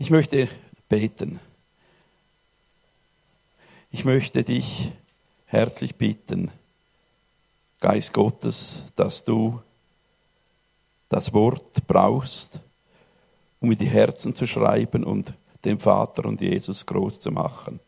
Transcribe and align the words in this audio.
Ich 0.00 0.10
möchte 0.10 0.48
beten. 0.88 1.40
Ich 3.90 4.04
möchte 4.04 4.44
dich 4.44 4.92
herzlich 5.46 5.96
bitten, 5.96 6.52
Geist 7.80 8.12
Gottes, 8.12 8.84
dass 8.94 9.24
du 9.24 9.60
das 11.08 11.32
Wort 11.32 11.84
brauchst, 11.88 12.60
um 13.58 13.72
in 13.72 13.78
die 13.78 13.88
Herzen 13.88 14.36
zu 14.36 14.46
schreiben 14.46 15.02
und 15.02 15.34
den 15.64 15.80
Vater 15.80 16.26
und 16.26 16.40
Jesus 16.40 16.86
groß 16.86 17.18
zu 17.18 17.32
machen 17.32 17.80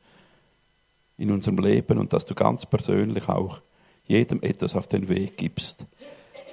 in 1.17 1.31
unserem 1.31 1.59
Leben 1.59 1.97
und 1.97 2.13
dass 2.13 2.27
du 2.27 2.35
ganz 2.35 2.67
persönlich 2.67 3.29
auch 3.29 3.61
jedem 4.09 4.43
etwas 4.43 4.75
auf 4.75 4.89
den 4.89 5.09
Weg 5.09 5.37
gibst, 5.37 5.87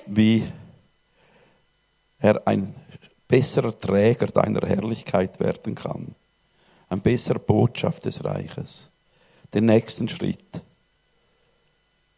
wie 0.05 0.48
er 2.20 2.48
ein 2.48 2.76
besserer 3.28 3.78
Träger 3.78 4.28
deiner 4.28 4.68
Herrlichkeit 4.68 5.39
werden 5.39 5.75
kann, 5.75 6.16
ein 6.89 7.02
besserer 7.02 7.39
Botschaft 7.39 8.06
des 8.06 8.24
Reiches, 8.24 8.92
den 9.54 9.65
nächsten 9.65 10.07
Schritt. 10.07 10.64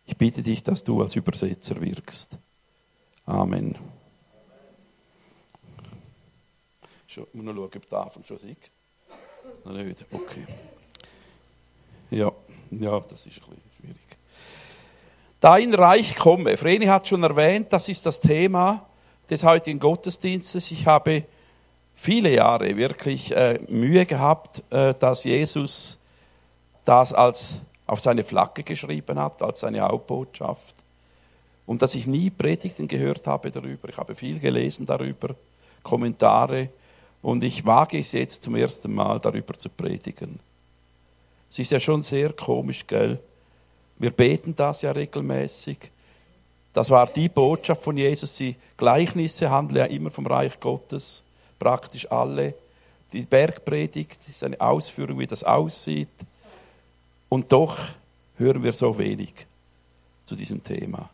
Ich 0.06 0.18
bitte 0.18 0.42
dich, 0.42 0.64
dass 0.64 0.84
du 0.84 1.02
als 1.02 1.16
Übersetzer 1.16 1.80
wirkst. 1.82 2.38
Amen. 3.26 3.76
Ich 7.08 7.18
muss 7.18 7.46
noch 7.46 7.54
schauen, 7.54 7.64
ob 7.64 7.72
die 7.72 7.80
Tafel 7.80 8.24
schon 8.26 8.38
sieht. 8.38 8.72
Noch 9.66 9.74
nicht, 9.74 10.06
okay. 10.12 10.46
Ja, 12.12 12.32
ja, 12.72 13.00
das 13.00 13.26
ist 13.26 13.38
ein 13.38 13.50
bisschen 13.50 13.62
schwierig. 13.78 13.98
Dein 15.40 15.74
Reich 15.74 16.16
komme. 16.16 16.58
Vreni 16.58 16.86
hat 16.86 17.08
schon 17.08 17.24
erwähnt, 17.24 17.72
das 17.72 17.88
ist 17.88 18.06
das 18.06 18.20
Thema 18.20 18.89
des 19.30 19.44
heutigen 19.44 19.80
Gottesdienstes. 19.80 20.72
Ich 20.72 20.86
habe 20.86 21.24
viele 21.96 22.34
Jahre 22.34 22.76
wirklich 22.78 23.36
äh, 23.36 23.60
Mühe 23.68 24.06
gehabt, 24.06 24.64
äh, 24.72 24.94
dass 25.00 25.24
Jesus 25.24 26.00
das 26.86 27.14
als 27.14 27.60
auf 27.86 28.00
seine 28.00 28.24
Flagge 28.24 28.64
geschrieben 28.64 29.20
hat, 29.20 29.42
als 29.42 29.62
seine 29.62 29.82
Hauptbotschaft. 29.82 30.76
Und 31.66 31.82
dass 31.82 31.96
ich 31.96 32.08
nie 32.08 32.30
Predigten 32.30 32.88
gehört 32.88 33.28
habe 33.28 33.52
darüber. 33.52 33.90
Ich 33.90 33.98
habe 33.98 34.16
viel 34.16 34.40
gelesen 34.40 34.86
darüber, 34.86 35.36
Kommentare. 35.84 36.70
Und 37.22 37.44
ich 37.44 37.66
wage 37.66 38.00
es 38.00 38.12
jetzt 38.12 38.44
zum 38.44 38.56
ersten 38.56 38.94
Mal 38.94 39.20
darüber 39.20 39.54
zu 39.56 39.70
predigen. 39.70 40.40
Es 41.52 41.60
ist 41.60 41.72
ja 41.72 41.80
schon 41.80 42.02
sehr 42.02 42.34
komisch, 42.34 42.86
gell? 42.88 43.20
Wir 43.98 44.12
beten 44.12 44.56
das 44.56 44.82
ja 44.82 44.92
regelmäßig. 44.92 45.92
Das 46.74 46.90
war 46.90 47.08
die 47.08 47.30
Botschaft 47.30 47.84
von 47.84 47.98
Jesus. 47.98 48.36
Die 48.36 48.56
Gleichnisse 48.78 49.50
handeln 49.50 49.78
ja 49.78 49.86
immer 49.86 50.12
vom 50.12 50.28
Reich 50.28 50.60
Gottes, 50.60 51.24
praktisch 51.58 52.10
alle. 52.12 52.54
Die 53.12 53.22
Bergpredigt 53.22 54.20
ist 54.30 54.44
eine 54.44 54.60
Ausführung, 54.62 55.20
wie 55.20 55.28
das 55.28 55.44
aussieht. 55.44 56.10
Und 57.28 57.52
doch 57.52 57.78
hören 58.38 58.64
wir 58.64 58.74
so 58.74 58.98
wenig 58.98 59.34
zu 60.26 60.36
diesem 60.36 60.64
Thema. 60.64 61.10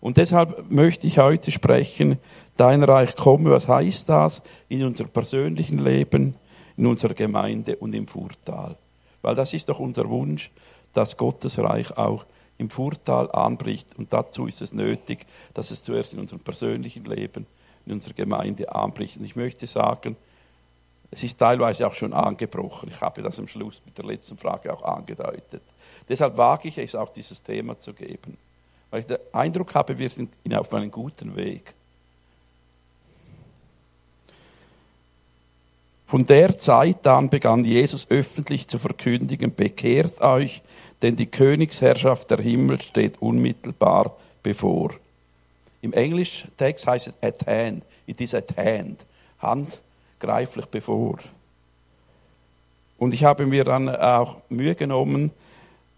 Und 0.00 0.16
deshalb 0.16 0.70
möchte 0.70 1.06
ich 1.06 1.18
heute 1.18 1.50
sprechen, 1.50 2.18
dein 2.56 2.82
Reich 2.82 3.14
komme, 3.16 3.50
was 3.50 3.68
heißt 3.68 4.08
das 4.08 4.40
in 4.68 4.84
unserem 4.84 5.10
persönlichen 5.10 5.78
Leben, 5.78 6.34
in 6.76 6.86
unserer 6.86 7.14
Gemeinde 7.14 7.76
und 7.76 7.94
im 7.94 8.06
Furtal. 8.06 8.76
Weil 9.20 9.34
das 9.34 9.52
ist 9.52 9.68
doch 9.68 9.78
unser 9.78 10.08
Wunsch, 10.08 10.50
dass 10.94 11.18
Gottes 11.18 11.58
Reich 11.58 11.96
auch 11.98 12.24
im 12.60 12.68
Furtal 12.68 13.30
anbricht. 13.32 13.96
Und 13.96 14.12
dazu 14.12 14.46
ist 14.46 14.60
es 14.60 14.72
nötig, 14.72 15.26
dass 15.54 15.70
es 15.70 15.82
zuerst 15.82 16.12
in 16.12 16.20
unserem 16.20 16.40
persönlichen 16.40 17.04
Leben, 17.06 17.46
in 17.86 17.94
unserer 17.94 18.12
Gemeinde 18.12 18.72
anbricht. 18.72 19.16
Und 19.16 19.24
ich 19.24 19.34
möchte 19.34 19.66
sagen, 19.66 20.14
es 21.10 21.24
ist 21.24 21.38
teilweise 21.38 21.86
auch 21.86 21.94
schon 21.94 22.12
angebrochen. 22.12 22.90
Ich 22.92 23.00
habe 23.00 23.22
das 23.22 23.38
am 23.38 23.48
Schluss 23.48 23.80
mit 23.84 23.96
der 23.96 24.04
letzten 24.04 24.36
Frage 24.36 24.72
auch 24.72 24.82
angedeutet. 24.82 25.62
Deshalb 26.08 26.36
wage 26.36 26.68
ich 26.68 26.78
es 26.78 26.94
auch, 26.94 27.08
dieses 27.08 27.42
Thema 27.42 27.80
zu 27.80 27.94
geben. 27.94 28.36
Weil 28.90 29.00
ich 29.00 29.06
den 29.06 29.18
Eindruck 29.32 29.74
habe, 29.74 29.98
wir 29.98 30.10
sind 30.10 30.30
auf 30.52 30.72
einem 30.74 30.90
guten 30.90 31.34
Weg. 31.36 31.74
Von 36.06 36.26
der 36.26 36.58
Zeit 36.58 37.06
an 37.06 37.30
begann 37.30 37.64
Jesus 37.64 38.10
öffentlich 38.10 38.68
zu 38.68 38.78
verkündigen, 38.78 39.54
bekehrt 39.54 40.20
euch, 40.20 40.60
denn 41.02 41.16
die 41.16 41.26
Königsherrschaft 41.26 42.30
der 42.30 42.38
Himmel 42.38 42.80
steht 42.82 43.20
unmittelbar 43.20 44.16
bevor. 44.42 44.92
Im 45.82 45.92
Englischtext 45.92 46.86
heißt 46.86 47.06
es 47.08 47.22
at 47.22 47.46
hand, 47.46 47.84
it 48.06 48.20
is 48.20 48.34
at 48.34 48.56
hand, 48.56 49.04
handgreiflich 49.40 50.66
bevor. 50.66 51.18
Und 52.98 53.14
ich 53.14 53.24
habe 53.24 53.46
mir 53.46 53.64
dann 53.64 53.88
auch 53.88 54.36
Mühe 54.50 54.74
genommen, 54.74 55.30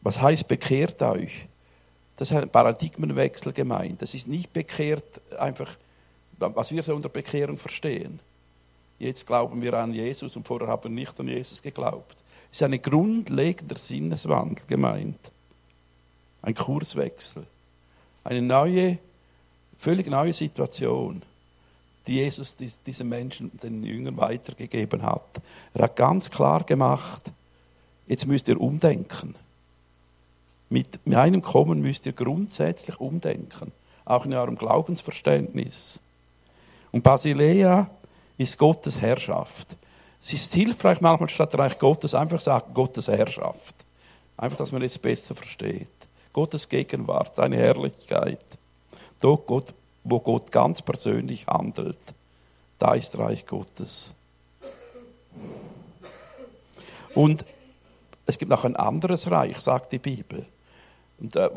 was 0.02 0.20
heißt 0.20 0.46
bekehrt 0.46 1.02
euch? 1.02 1.46
Das 2.16 2.30
ist 2.30 2.36
ein 2.36 2.48
Paradigmenwechsel 2.48 3.52
gemeint. 3.52 4.02
Das 4.02 4.14
ist 4.14 4.28
nicht 4.28 4.52
bekehrt 4.52 5.20
einfach, 5.36 5.76
was 6.38 6.70
wir 6.70 6.82
so 6.84 6.94
unter 6.94 7.08
Bekehrung 7.08 7.58
verstehen. 7.58 8.20
Jetzt 9.00 9.26
glauben 9.26 9.60
wir 9.62 9.74
an 9.74 9.92
Jesus 9.92 10.36
und 10.36 10.46
vorher 10.46 10.68
haben 10.68 10.84
wir 10.84 10.90
nicht 10.90 11.18
an 11.18 11.26
Jesus 11.26 11.60
geglaubt. 11.60 12.21
Ist 12.52 12.62
ein 12.62 12.80
grundlegender 12.82 13.78
Sinneswandel 13.78 14.66
gemeint. 14.66 15.32
Ein 16.42 16.54
Kurswechsel. 16.54 17.46
Eine 18.24 18.42
neue, 18.42 18.98
völlig 19.78 20.06
neue 20.06 20.34
Situation, 20.34 21.22
die 22.06 22.16
Jesus 22.16 22.56
diesen 22.86 23.08
Menschen, 23.08 23.50
den 23.62 23.82
Jüngern 23.82 24.18
weitergegeben 24.18 25.02
hat. 25.02 25.40
Er 25.72 25.84
hat 25.84 25.96
ganz 25.96 26.30
klar 26.30 26.64
gemacht, 26.64 27.32
jetzt 28.06 28.26
müsst 28.26 28.48
ihr 28.48 28.60
umdenken. 28.60 29.34
Mit 30.68 31.06
meinem 31.06 31.42
Kommen 31.42 31.80
müsst 31.80 32.06
ihr 32.06 32.12
grundsätzlich 32.12 33.00
umdenken, 33.00 33.72
auch 34.04 34.24
in 34.26 34.34
eurem 34.34 34.56
Glaubensverständnis. 34.56 36.00
Und 36.90 37.02
Basilea 37.02 37.90
ist 38.36 38.58
Gottes 38.58 39.00
Herrschaft. 39.00 39.76
Es 40.24 40.32
ist 40.32 40.54
hilfreich 40.54 41.00
manchmal 41.00 41.28
statt 41.28 41.54
Reich 41.58 41.78
Gottes 41.78 42.14
einfach 42.14 42.40
sagen 42.40 42.72
Gottes 42.72 43.08
Herrschaft. 43.08 43.74
Einfach, 44.36 44.58
dass 44.58 44.72
man 44.72 44.82
es 44.82 44.96
besser 44.96 45.34
versteht. 45.34 45.90
Gottes 46.32 46.68
Gegenwart, 46.68 47.36
seine 47.36 47.56
Herrlichkeit. 47.56 48.44
Dort, 49.20 49.46
Gott, 49.46 49.74
wo 50.04 50.20
Gott 50.20 50.50
ganz 50.52 50.80
persönlich 50.80 51.46
handelt, 51.46 51.98
da 52.78 52.94
ist 52.94 53.18
Reich 53.18 53.46
Gottes. 53.46 54.14
Und 57.14 57.44
es 58.24 58.38
gibt 58.38 58.50
noch 58.50 58.64
ein 58.64 58.76
anderes 58.76 59.30
Reich, 59.30 59.58
sagt 59.58 59.92
die 59.92 59.98
Bibel. 59.98 60.46
Und 61.18 61.36
äh, 61.36 61.50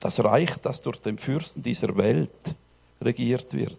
das 0.00 0.22
Reich, 0.22 0.56
das 0.62 0.80
durch 0.82 1.00
den 1.00 1.18
Fürsten 1.18 1.62
dieser 1.62 1.96
Welt 1.96 2.54
regiert 3.00 3.52
wird. 3.54 3.78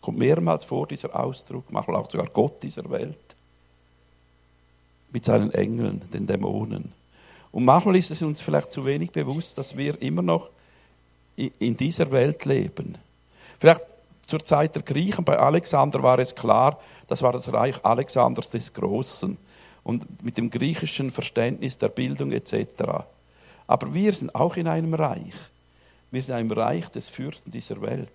Kommt 0.00 0.18
mehrmals 0.18 0.64
vor 0.64 0.86
dieser 0.86 1.14
Ausdruck, 1.18 1.70
manchmal 1.70 1.96
auch 1.96 2.10
sogar 2.10 2.28
Gott 2.28 2.62
dieser 2.62 2.88
Welt 2.90 3.27
mit 5.12 5.24
seinen 5.24 5.52
Engeln, 5.52 6.02
den 6.12 6.26
Dämonen. 6.26 6.92
Und 7.50 7.64
manchmal 7.64 7.96
ist 7.96 8.10
es 8.10 8.22
uns 8.22 8.40
vielleicht 8.40 8.72
zu 8.72 8.84
wenig 8.84 9.10
bewusst, 9.10 9.56
dass 9.56 9.76
wir 9.76 10.00
immer 10.02 10.22
noch 10.22 10.50
in 11.36 11.76
dieser 11.76 12.10
Welt 12.10 12.44
leben. 12.44 12.96
Vielleicht 13.58 13.82
zur 14.26 14.44
Zeit 14.44 14.74
der 14.74 14.82
Griechen, 14.82 15.24
bei 15.24 15.38
Alexander 15.38 16.02
war 16.02 16.18
es 16.18 16.34
klar, 16.34 16.78
das 17.06 17.22
war 17.22 17.32
das 17.32 17.50
Reich 17.52 17.82
Alexanders 17.84 18.50
des 18.50 18.74
Großen 18.74 19.36
und 19.84 20.22
mit 20.22 20.36
dem 20.36 20.50
griechischen 20.50 21.10
Verständnis 21.10 21.78
der 21.78 21.88
Bildung 21.88 22.32
etc. 22.32 22.66
Aber 23.66 23.94
wir 23.94 24.12
sind 24.12 24.34
auch 24.34 24.56
in 24.56 24.68
einem 24.68 24.92
Reich. 24.92 25.32
Wir 26.10 26.22
sind 26.22 26.34
in 26.34 26.40
einem 26.40 26.52
Reich 26.52 26.88
des 26.88 27.08
Fürsten 27.08 27.50
dieser 27.50 27.80
Welt. 27.80 28.08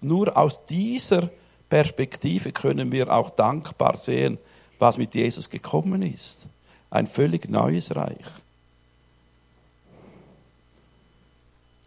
Nur 0.00 0.36
aus 0.36 0.64
dieser 0.66 1.30
Perspektive 1.68 2.52
können 2.52 2.90
wir 2.90 3.12
auch 3.12 3.30
dankbar 3.30 3.96
sehen, 3.96 4.38
was 4.78 4.98
mit 4.98 5.14
Jesus 5.14 5.50
gekommen 5.50 6.02
ist. 6.02 6.46
Ein 6.90 7.06
völlig 7.06 7.48
neues 7.48 7.94
Reich. 7.94 8.26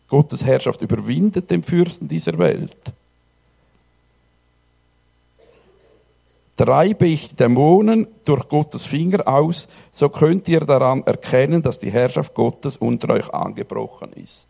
Gottes 0.08 0.44
Herrschaft 0.44 0.82
überwindet 0.82 1.50
den 1.50 1.64
Fürsten 1.64 2.08
dieser 2.08 2.38
Welt. 2.38 2.76
Treibe 6.58 7.08
ich 7.08 7.34
Dämonen 7.34 8.08
durch 8.26 8.48
Gottes 8.48 8.86
Finger 8.86 9.28
aus, 9.28 9.68
so 9.92 10.10
könnt 10.10 10.48
ihr 10.48 10.60
daran 10.60 11.02
erkennen, 11.08 11.64
dass 11.64 11.80
die 11.80 11.90
Herrschaft 11.90 12.36
Gottes 12.36 12.78
unter 12.78 13.14
euch 13.14 13.34
angebrochen 13.34 14.14
ist. 14.14 14.48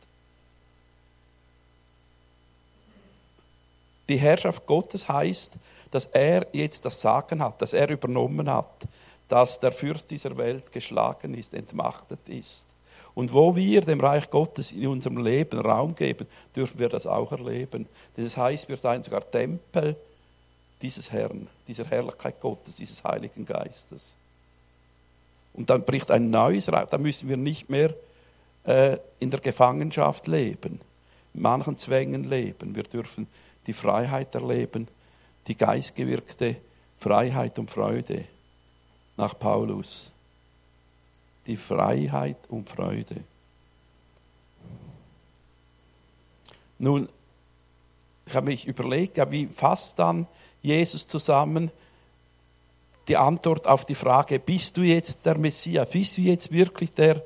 Die 4.10 4.18
Herrschaft 4.18 4.66
Gottes 4.66 5.07
heißt, 5.07 5.54
dass 5.92 6.06
er 6.06 6.48
jetzt 6.54 6.86
das 6.86 7.02
Sagen 7.02 7.42
hat, 7.44 7.62
dass 7.62 7.74
er 7.74 7.90
übernommen 7.90 8.50
hat, 8.50 8.88
dass 9.28 9.60
der 9.60 9.72
Fürst 9.72 10.10
dieser 10.10 10.36
Welt 10.38 10.72
geschlagen 10.72 11.34
ist, 11.34 11.54
entmachtet 11.54 12.28
ist. 12.28 12.66
Und 13.14 13.34
wo 13.34 13.56
wir 13.56 13.82
dem 13.82 14.00
Reich 14.00 14.30
Gottes 14.30 14.72
in 14.72 14.88
unserem 14.88 15.18
Leben 15.18 15.60
Raum 15.60 15.96
geben, 15.96 16.28
dürfen 16.56 16.80
wir 16.80 16.90
das 16.90 17.06
auch 17.06 17.32
erleben. 17.32 17.88
Das 18.16 18.38
heißt, 18.38 18.70
wir 18.70 18.78
seien 18.78 19.04
sogar 19.04 19.30
Tempel 19.30 19.98
dieses 20.82 21.12
Herrn, 21.12 21.48
dieser 21.68 21.86
Herrlichkeit 21.86 22.40
Gottes, 22.40 22.78
dieses 22.78 23.04
Heiligen 23.04 23.46
Geistes. 23.46 24.02
Und 25.54 25.70
dann 25.70 25.84
bricht 25.84 26.10
ein 26.10 26.30
neues 26.30 26.72
Reich. 26.72 26.88
Da 26.90 26.98
müssen 26.98 27.28
wir 27.28 27.38
nicht 27.38 27.70
mehr 27.70 27.94
äh, 28.64 28.98
in 29.20 29.30
der 29.30 29.42
Gefangenschaft 29.42 30.28
leben, 30.28 30.80
in 31.34 31.42
manchen 31.42 31.78
Zwängen 31.78 32.24
leben. 32.24 32.76
Wir 32.76 32.84
dürfen 32.84 33.28
die 33.68 33.74
Freiheit 33.74 34.34
erleben, 34.34 34.88
die 35.48 35.56
geistgewirkte 35.56 36.58
Freiheit 37.00 37.58
und 37.58 37.70
Freude 37.70 38.26
nach 39.18 39.38
Paulus. 39.38 40.12
Die 41.48 41.58
Freiheit 41.58 42.38
und 42.50 42.70
Freude. 42.70 43.16
Nun, 46.78 47.10
ich 48.26 48.36
habe 48.36 48.46
mich 48.48 48.68
überlegt, 48.68 49.18
wie 49.32 49.48
fasst 49.48 49.98
dann 49.98 50.28
Jesus 50.62 51.06
zusammen 51.08 51.72
die 53.08 53.18
Antwort 53.18 53.68
auf 53.68 53.86
die 53.86 53.96
Frage, 53.96 54.40
bist 54.40 54.78
du 54.78 54.82
jetzt 54.82 55.26
der 55.26 55.38
Messias? 55.38 55.90
Bist 55.90 56.18
du 56.18 56.22
jetzt 56.22 56.52
wirklich 56.52 56.94
der, 56.94 57.22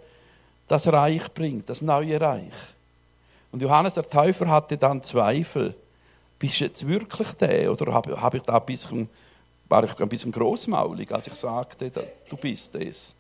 das 0.68 0.88
Reich 0.88 1.32
bringt, 1.34 1.70
das 1.70 1.82
neue 1.82 2.20
Reich? 2.20 2.54
Und 3.52 3.62
Johannes 3.62 3.94
der 3.94 4.10
Täufer 4.10 4.48
hatte 4.48 4.78
dann 4.78 5.04
Zweifel. 5.04 5.76
Bist 6.40 6.60
du 6.60 6.66
jetzt 6.66 6.88
wirklich 6.88 7.30
der? 7.34 7.72
Oder 7.72 7.94
habe, 7.94 8.20
habe 8.20 8.38
ich 8.38 8.44
da 8.44 8.58
ein 8.58 8.66
bisschen, 8.66 9.10
war 9.70 9.84
ich 9.84 10.00
ein 10.00 10.10
bisschen 10.10 10.32
großmaulig, 10.32 11.12
als 11.12 11.28
ich 11.28 11.36
sagte, 11.36 11.92
du 12.30 12.38
bist 12.38 12.76
es? 12.76 13.14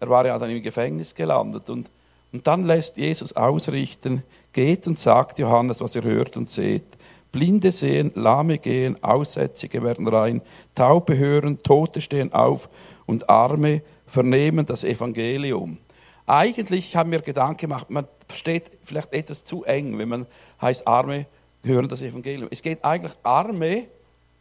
Er 0.00 0.08
war 0.08 0.26
ja 0.26 0.38
dann 0.38 0.50
im 0.50 0.62
Gefängnis 0.62 1.14
gelandet. 1.14 1.68
Und, 1.70 1.88
und 2.32 2.46
dann 2.46 2.64
lässt 2.64 2.96
Jesus 2.96 3.34
ausrichten, 3.34 4.22
geht 4.52 4.86
und 4.86 4.98
sagt 4.98 5.38
Johannes, 5.38 5.80
was 5.80 5.94
ihr 5.94 6.02
hört 6.02 6.36
und 6.36 6.48
seht. 6.48 6.84
Blinde 7.32 7.70
sehen, 7.70 8.10
Lahme 8.14 8.58
gehen, 8.58 9.02
Aussätzige 9.04 9.82
werden 9.84 10.08
rein, 10.08 10.42
Taube 10.74 11.16
hören, 11.16 11.62
Tote 11.62 12.00
stehen 12.00 12.32
auf 12.32 12.68
und 13.06 13.30
Arme 13.30 13.82
vernehmen 14.06 14.66
das 14.66 14.82
Evangelium. 14.82 15.78
Eigentlich 16.26 16.96
haben 16.96 17.12
wir 17.12 17.20
Gedanken 17.20 17.58
gemacht, 17.58 17.90
man 17.90 18.06
versteht 18.26 18.64
vielleicht 18.84 19.12
etwas 19.12 19.44
zu 19.44 19.64
eng, 19.64 19.98
wenn 19.98 20.08
man 20.08 20.26
heißt, 20.60 20.86
Arme 20.86 21.26
hören 21.62 21.88
das 21.88 22.02
Evangelium. 22.02 22.48
Es 22.50 22.62
geht 22.62 22.84
eigentlich, 22.84 23.12
Arme 23.22 23.86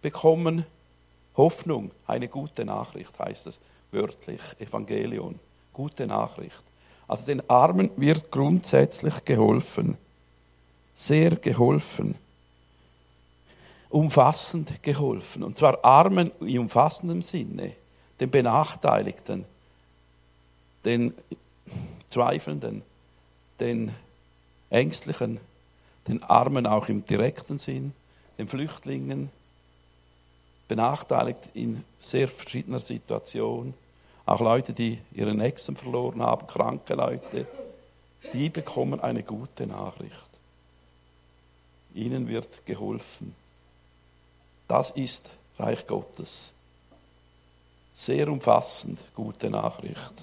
bekommen 0.02 0.66
Hoffnung, 1.36 1.92
eine 2.06 2.28
gute 2.28 2.66
Nachricht 2.66 3.18
heißt 3.18 3.48
es 3.48 3.60
wörtlich, 3.92 4.42
Evangelium, 4.60 5.40
gute 5.74 6.06
Nachricht. 6.06 6.62
Also 7.08 7.26
den 7.26 7.50
Armen 7.50 7.90
wird 7.96 8.30
grundsätzlich 8.30 9.26
geholfen, 9.26 9.98
sehr 10.96 11.36
geholfen. 11.38 12.16
Umfassend 13.90 14.84
geholfen. 14.84 15.44
Und 15.44 15.58
zwar 15.58 15.84
Armen 15.84 16.32
im 16.42 16.62
umfassenden 16.62 17.24
Sinne, 17.24 17.72
den 18.20 18.30
Benachteiligten, 18.30 19.46
den 20.86 21.14
Zweifelnden, 22.10 22.84
den 23.60 23.96
Ängstlichen, 24.70 25.40
den 26.10 26.24
Armen 26.24 26.66
auch 26.66 26.90
im 26.90 27.06
direkten 27.06 27.60
Sinn, 27.60 27.94
den 28.38 28.48
Flüchtlingen, 28.48 29.30
benachteiligt 30.68 31.40
in 31.54 31.84
sehr 32.00 32.28
verschiedener 32.28 32.80
Situation, 32.80 33.76
auch 34.26 34.42
Leute, 34.42 34.74
die 34.74 35.00
ihren 35.14 35.38
Nächsten 35.38 35.76
verloren 35.76 36.22
haben, 36.22 36.48
kranke 36.48 36.96
Leute, 36.96 37.48
die 38.34 38.50
bekommen 38.50 39.00
eine 39.00 39.24
gute 39.24 39.68
Nachricht. 39.68 40.14
Ihnen 41.94 42.28
wird 42.28 42.66
geholfen. 42.66 43.36
Das 44.68 44.92
ist 44.92 45.30
Reich 45.58 45.86
Gottes. 45.88 46.52
Sehr 47.96 48.28
umfassend, 48.30 49.00
gute 49.16 49.50
Nachricht. 49.50 50.14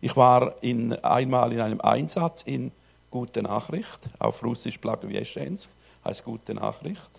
Ich 0.00 0.16
war 0.16 0.62
in, 0.62 0.92
einmal 1.04 1.52
in 1.52 1.60
einem 1.60 1.80
Einsatz 1.80 2.42
in 2.42 2.72
Gute 3.12 3.42
Nachricht, 3.42 4.00
auf 4.18 4.42
Russisch 4.42 4.80
Blagowieszchensk, 4.80 5.68
heißt 6.04 6.24
Gute 6.24 6.54
Nachricht. 6.54 7.10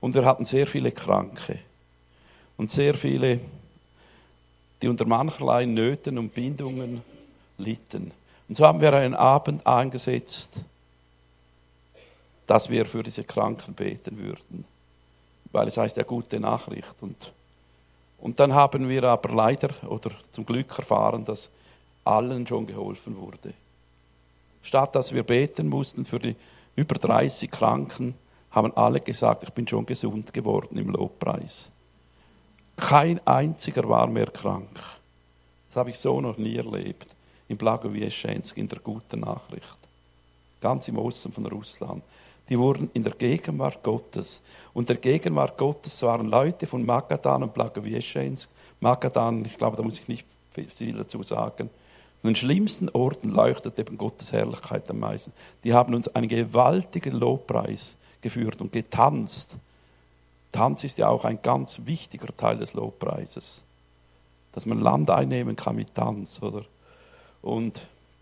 Und 0.00 0.14
wir 0.14 0.24
hatten 0.24 0.44
sehr 0.44 0.66
viele 0.66 0.92
Kranke 0.92 1.60
und 2.56 2.70
sehr 2.70 2.94
viele, 2.94 3.40
die 4.82 4.88
unter 4.88 5.06
mancherlei 5.06 5.64
Nöten 5.64 6.18
und 6.18 6.34
Bindungen 6.34 7.02
litten. 7.56 8.10
Und 8.48 8.56
so 8.56 8.66
haben 8.66 8.80
wir 8.80 8.92
einen 8.92 9.14
Abend 9.14 9.66
eingesetzt, 9.66 10.60
dass 12.46 12.68
wir 12.68 12.84
für 12.84 13.02
diese 13.02 13.24
Kranken 13.24 13.74
beten 13.74 14.18
würden. 14.18 14.64
Weil 15.52 15.68
es 15.68 15.76
heißt 15.76 15.96
ja 15.96 16.02
gute 16.02 16.40
Nachricht. 16.40 16.94
Und, 17.00 17.32
und 18.18 18.40
dann 18.40 18.54
haben 18.54 18.88
wir 18.88 19.04
aber 19.04 19.34
leider 19.34 19.70
oder 19.88 20.10
zum 20.32 20.44
Glück 20.44 20.76
erfahren, 20.76 21.24
dass 21.24 21.48
allen 22.04 22.46
schon 22.46 22.66
geholfen 22.66 23.16
wurde. 23.16 23.54
Statt 24.68 24.94
dass 24.94 25.14
wir 25.14 25.22
beten 25.22 25.66
mussten 25.66 26.04
für 26.04 26.18
die 26.18 26.36
über 26.76 26.96
30 26.96 27.50
Kranken, 27.50 28.14
haben 28.50 28.76
alle 28.76 29.00
gesagt, 29.00 29.42
ich 29.42 29.50
bin 29.50 29.66
schon 29.66 29.86
gesund 29.86 30.34
geworden 30.34 30.76
im 30.76 30.90
Lobpreis. 30.90 31.70
Kein 32.76 33.26
einziger 33.26 33.88
war 33.88 34.06
mehr 34.08 34.26
krank. 34.26 34.78
Das 35.68 35.76
habe 35.76 35.88
ich 35.88 35.98
so 35.98 36.20
noch 36.20 36.36
nie 36.36 36.56
erlebt. 36.56 37.06
In 37.48 37.56
Blagowieszchensk, 37.56 38.58
in 38.58 38.68
der 38.68 38.80
guten 38.80 39.20
Nachricht. 39.20 39.78
Ganz 40.60 40.86
im 40.88 40.98
Osten 40.98 41.32
von 41.32 41.46
Russland 41.46 42.02
die 42.48 42.58
wurden 42.58 42.90
in 42.94 43.04
der 43.04 43.12
Gegenwart 43.12 43.82
Gottes. 43.82 44.40
Und 44.72 44.88
der 44.88 44.96
Gegenwart 44.96 45.58
Gottes 45.58 46.00
waren 46.02 46.28
Leute 46.28 46.66
von 46.66 46.84
Magadan 46.84 47.42
und 47.42 47.54
Blagowieszchensk. 47.54 48.48
Magadan, 48.80 49.44
ich 49.44 49.56
glaube, 49.56 49.76
da 49.76 49.82
muss 49.82 49.98
ich 49.98 50.08
nicht 50.08 50.26
viel 50.74 50.94
dazu 50.94 51.22
sagen. 51.22 51.68
An 52.22 52.30
den 52.30 52.36
schlimmsten 52.36 52.88
Orten 52.88 53.30
leuchtet 53.30 53.78
eben 53.78 53.96
Gottes 53.96 54.32
Herrlichkeit 54.32 54.90
am 54.90 54.98
meisten. 54.98 55.32
Die 55.64 55.72
haben 55.72 55.94
uns 55.94 56.08
einen 56.08 56.28
gewaltigen 56.28 57.14
Lobpreis 57.14 57.96
geführt 58.20 58.60
und 58.60 58.72
getanzt. 58.72 59.56
Tanz 60.50 60.82
ist 60.84 60.98
ja 60.98 61.08
auch 61.08 61.24
ein 61.24 61.40
ganz 61.42 61.80
wichtiger 61.84 62.36
Teil 62.36 62.56
des 62.56 62.74
Lobpreises. 62.74 63.62
Dass 64.52 64.66
man 64.66 64.80
Land 64.80 65.10
einnehmen 65.10 65.54
kann 65.54 65.76
mit 65.76 65.94
Tanz, 65.94 66.42
oder? 66.42 66.64
Und 67.42 67.80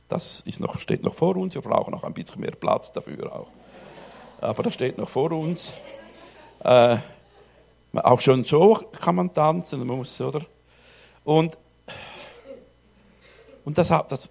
das 0.08 0.40
ist 0.40 0.60
noch, 0.60 0.78
steht 0.78 1.02
noch 1.02 1.14
vor 1.14 1.36
uns. 1.36 1.54
Wir 1.54 1.62
brauchen 1.62 1.92
noch 1.92 2.04
ein 2.04 2.12
bisschen 2.12 2.40
mehr 2.40 2.52
Platz 2.52 2.92
dafür 2.92 3.34
auch 3.34 3.48
aber 4.40 4.62
das 4.62 4.74
steht 4.74 4.98
noch 4.98 5.08
vor 5.08 5.32
uns. 5.32 5.72
Äh, 6.60 6.98
auch 7.92 8.20
schon 8.20 8.44
so 8.44 8.74
kann 9.00 9.14
man 9.14 9.32
tanzen, 9.32 9.86
muss, 9.86 10.20
oder? 10.20 10.42
Und, 11.24 11.56
und 13.66 13.76
das, 13.76 13.88
das 13.88 14.30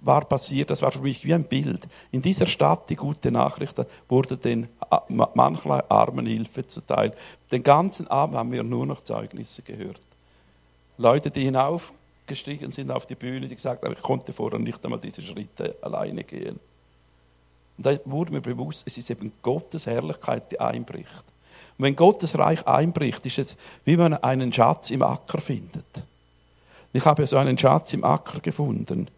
war 0.00 0.24
passiert, 0.24 0.70
das 0.70 0.82
war 0.82 0.90
für 0.90 1.00
mich 1.00 1.24
wie 1.24 1.32
ein 1.32 1.44
Bild. 1.44 1.86
In 2.10 2.20
dieser 2.20 2.46
Stadt, 2.46 2.90
die 2.90 2.96
gute 2.96 3.30
Nachricht, 3.30 3.80
wurde 4.08 4.36
den 4.36 4.68
mancherlei 5.08 5.88
Armen 5.88 6.26
Hilfe 6.26 6.66
zuteil. 6.66 7.14
Den 7.50 7.62
ganzen 7.62 8.08
Abend 8.08 8.36
haben 8.36 8.50
wir 8.50 8.64
nur 8.64 8.84
noch 8.84 9.04
Zeugnisse 9.04 9.62
gehört. 9.62 10.00
Leute, 10.98 11.30
die 11.30 11.42
hinaufgestiegen 11.42 12.72
sind 12.72 12.90
auf 12.90 13.06
die 13.06 13.14
Bühne, 13.14 13.46
die 13.46 13.54
gesagt 13.54 13.84
haben, 13.84 13.92
ich 13.92 14.02
konnte 14.02 14.32
vorher 14.32 14.58
nicht 14.58 14.84
einmal 14.84 15.00
diese 15.00 15.22
Schritte 15.22 15.76
alleine 15.80 16.24
gehen. 16.24 16.58
Und 17.78 17.86
da 17.86 17.96
wurde 18.04 18.32
mir 18.32 18.40
bewusst, 18.40 18.82
es 18.84 18.98
ist 18.98 19.10
eben 19.10 19.32
Gottes 19.42 19.86
Herrlichkeit, 19.86 20.50
die 20.50 20.58
einbricht. 20.58 21.24
Und 21.78 21.84
wenn 21.84 21.94
Gottes 21.94 22.36
Reich 22.36 22.66
einbricht, 22.66 23.24
ist 23.26 23.38
es 23.38 23.56
wie 23.84 23.96
man 23.96 24.14
einen 24.14 24.52
Schatz 24.52 24.90
im 24.90 25.02
Acker 25.02 25.40
findet. 25.40 26.04
Ich 26.96 27.04
habe 27.04 27.26
so 27.26 27.36
einen 27.36 27.58
Schatz 27.58 27.92
im 27.92 28.04
Acker 28.04 28.40
gefunden. 28.40 29.10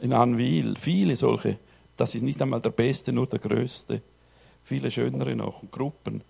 In 0.00 0.14
Anwil. 0.14 0.74
Viele 0.78 1.14
solche. 1.14 1.58
Das 1.98 2.14
ist 2.14 2.22
nicht 2.22 2.40
einmal 2.40 2.62
der 2.62 2.70
beste, 2.70 3.12
nur 3.12 3.26
der 3.26 3.40
größte. 3.40 4.00
Viele 4.64 4.90
schönere 4.90 5.36
noch. 5.36 5.60
Gruppen. 5.70 6.22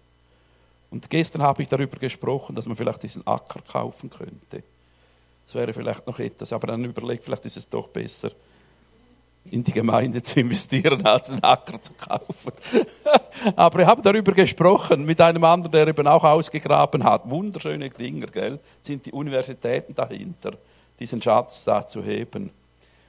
Und 0.91 1.09
gestern 1.11 1.43
habe 1.43 1.63
ich 1.63 1.69
darüber 1.69 1.97
gesprochen, 1.99 2.57
dass 2.57 2.67
man 2.67 2.77
vielleicht 2.77 3.05
diesen 3.05 3.25
Acker 3.25 3.61
kaufen 3.61 4.11
könnte. 4.11 4.65
Das 5.47 5.55
wäre 5.55 5.73
vielleicht 5.73 6.09
noch 6.09 6.19
etwas. 6.19 6.53
Aber 6.53 6.67
dann 6.67 6.85
überlegt, 6.85 7.23
vielleicht 7.23 7.47
ist 7.47 7.59
es 7.59 7.69
doch 7.69 7.87
besser, 7.87 8.33
in 9.51 9.65
die 9.65 9.73
Gemeinde 9.73 10.23
zu 10.23 10.41
investieren, 10.41 11.05
als 11.05 11.31
einen 11.31 11.43
Acker 11.43 11.81
zu 11.83 11.93
kaufen. 11.95 12.53
Aber 13.57 13.81
ich 13.81 13.87
habe 13.87 14.03
darüber 14.03 14.33
gesprochen 14.33 15.05
mit 15.05 15.21
einem 15.21 15.45
anderen, 15.45 15.73
der 15.73 15.89
eben 15.89 16.07
auch 16.07 16.25
ausgegraben 16.25 17.05
hat. 17.05 17.29
Wunderschöne 17.29 17.91
Dinger, 17.91 18.27
gell? 18.29 18.59
Sind 18.83 19.07
die 19.07 19.13
Universitäten 19.13 19.95
dahinter, 19.95 20.53
diesen 20.99 21.21
Schatz 21.23 21.65
da 21.65 21.87
zu 21.87 22.03
heben. 22.03 22.51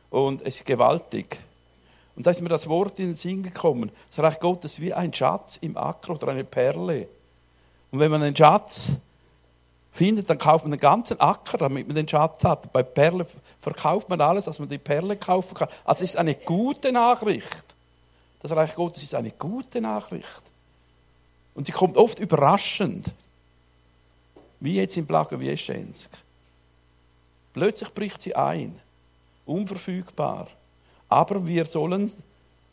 Und 0.09 0.41
es 0.41 0.57
ist 0.57 0.65
gewaltig. 0.65 1.37
Und 2.15 2.25
da 2.25 2.31
ist 2.31 2.41
mir 2.41 2.49
das 2.49 2.67
Wort 2.67 2.99
in 2.99 3.07
den 3.07 3.15
Sinn 3.15 3.43
gekommen. 3.43 3.91
Das 4.09 4.23
Reich 4.23 4.39
Gottes 4.39 4.79
wie 4.79 4.93
ein 4.93 5.13
Schatz 5.13 5.57
im 5.61 5.77
Acker 5.77 6.13
oder 6.13 6.29
eine 6.29 6.43
Perle. 6.43 7.07
Und 7.91 7.99
wenn 7.99 8.09
man 8.11 8.23
einen 8.23 8.35
Schatz 8.35 8.93
findet, 9.91 10.29
dann 10.29 10.37
kauft 10.37 10.65
man 10.65 10.71
den 10.71 10.79
ganzen 10.79 11.19
Acker, 11.19 11.57
damit 11.57 11.87
man 11.87 11.95
den 11.95 12.07
Schatz 12.07 12.43
hat. 12.43 12.71
Bei 12.73 12.83
Perle 12.83 13.27
verkauft 13.67 14.07
man 14.07 14.21
alles, 14.21 14.45
dass 14.45 14.59
man 14.59 14.69
die 14.69 14.77
Perle 14.77 15.17
kaufen 15.17 15.53
kann. 15.53 15.67
Also 15.83 16.05
es 16.05 16.11
ist 16.11 16.15
eine 16.15 16.35
gute 16.35 16.89
Nachricht. 16.93 17.65
Das 18.41 18.51
Reich 18.51 18.73
Gottes 18.75 19.03
ist 19.03 19.13
eine 19.13 19.31
gute 19.31 19.81
Nachricht. 19.81 20.41
Und 21.53 21.65
sie 21.65 21.73
kommt 21.73 21.97
oft 21.97 22.17
überraschend. 22.17 23.07
Wie 24.61 24.75
jetzt 24.75 24.95
in 24.95 25.05
Blagowieszczensk. 25.05 26.09
Plötzlich 27.51 27.93
bricht 27.93 28.21
sie 28.21 28.33
ein. 28.37 28.79
Unverfügbar. 29.45 30.47
Aber 31.09 31.45
wir 31.45 31.65
sollen 31.65 32.13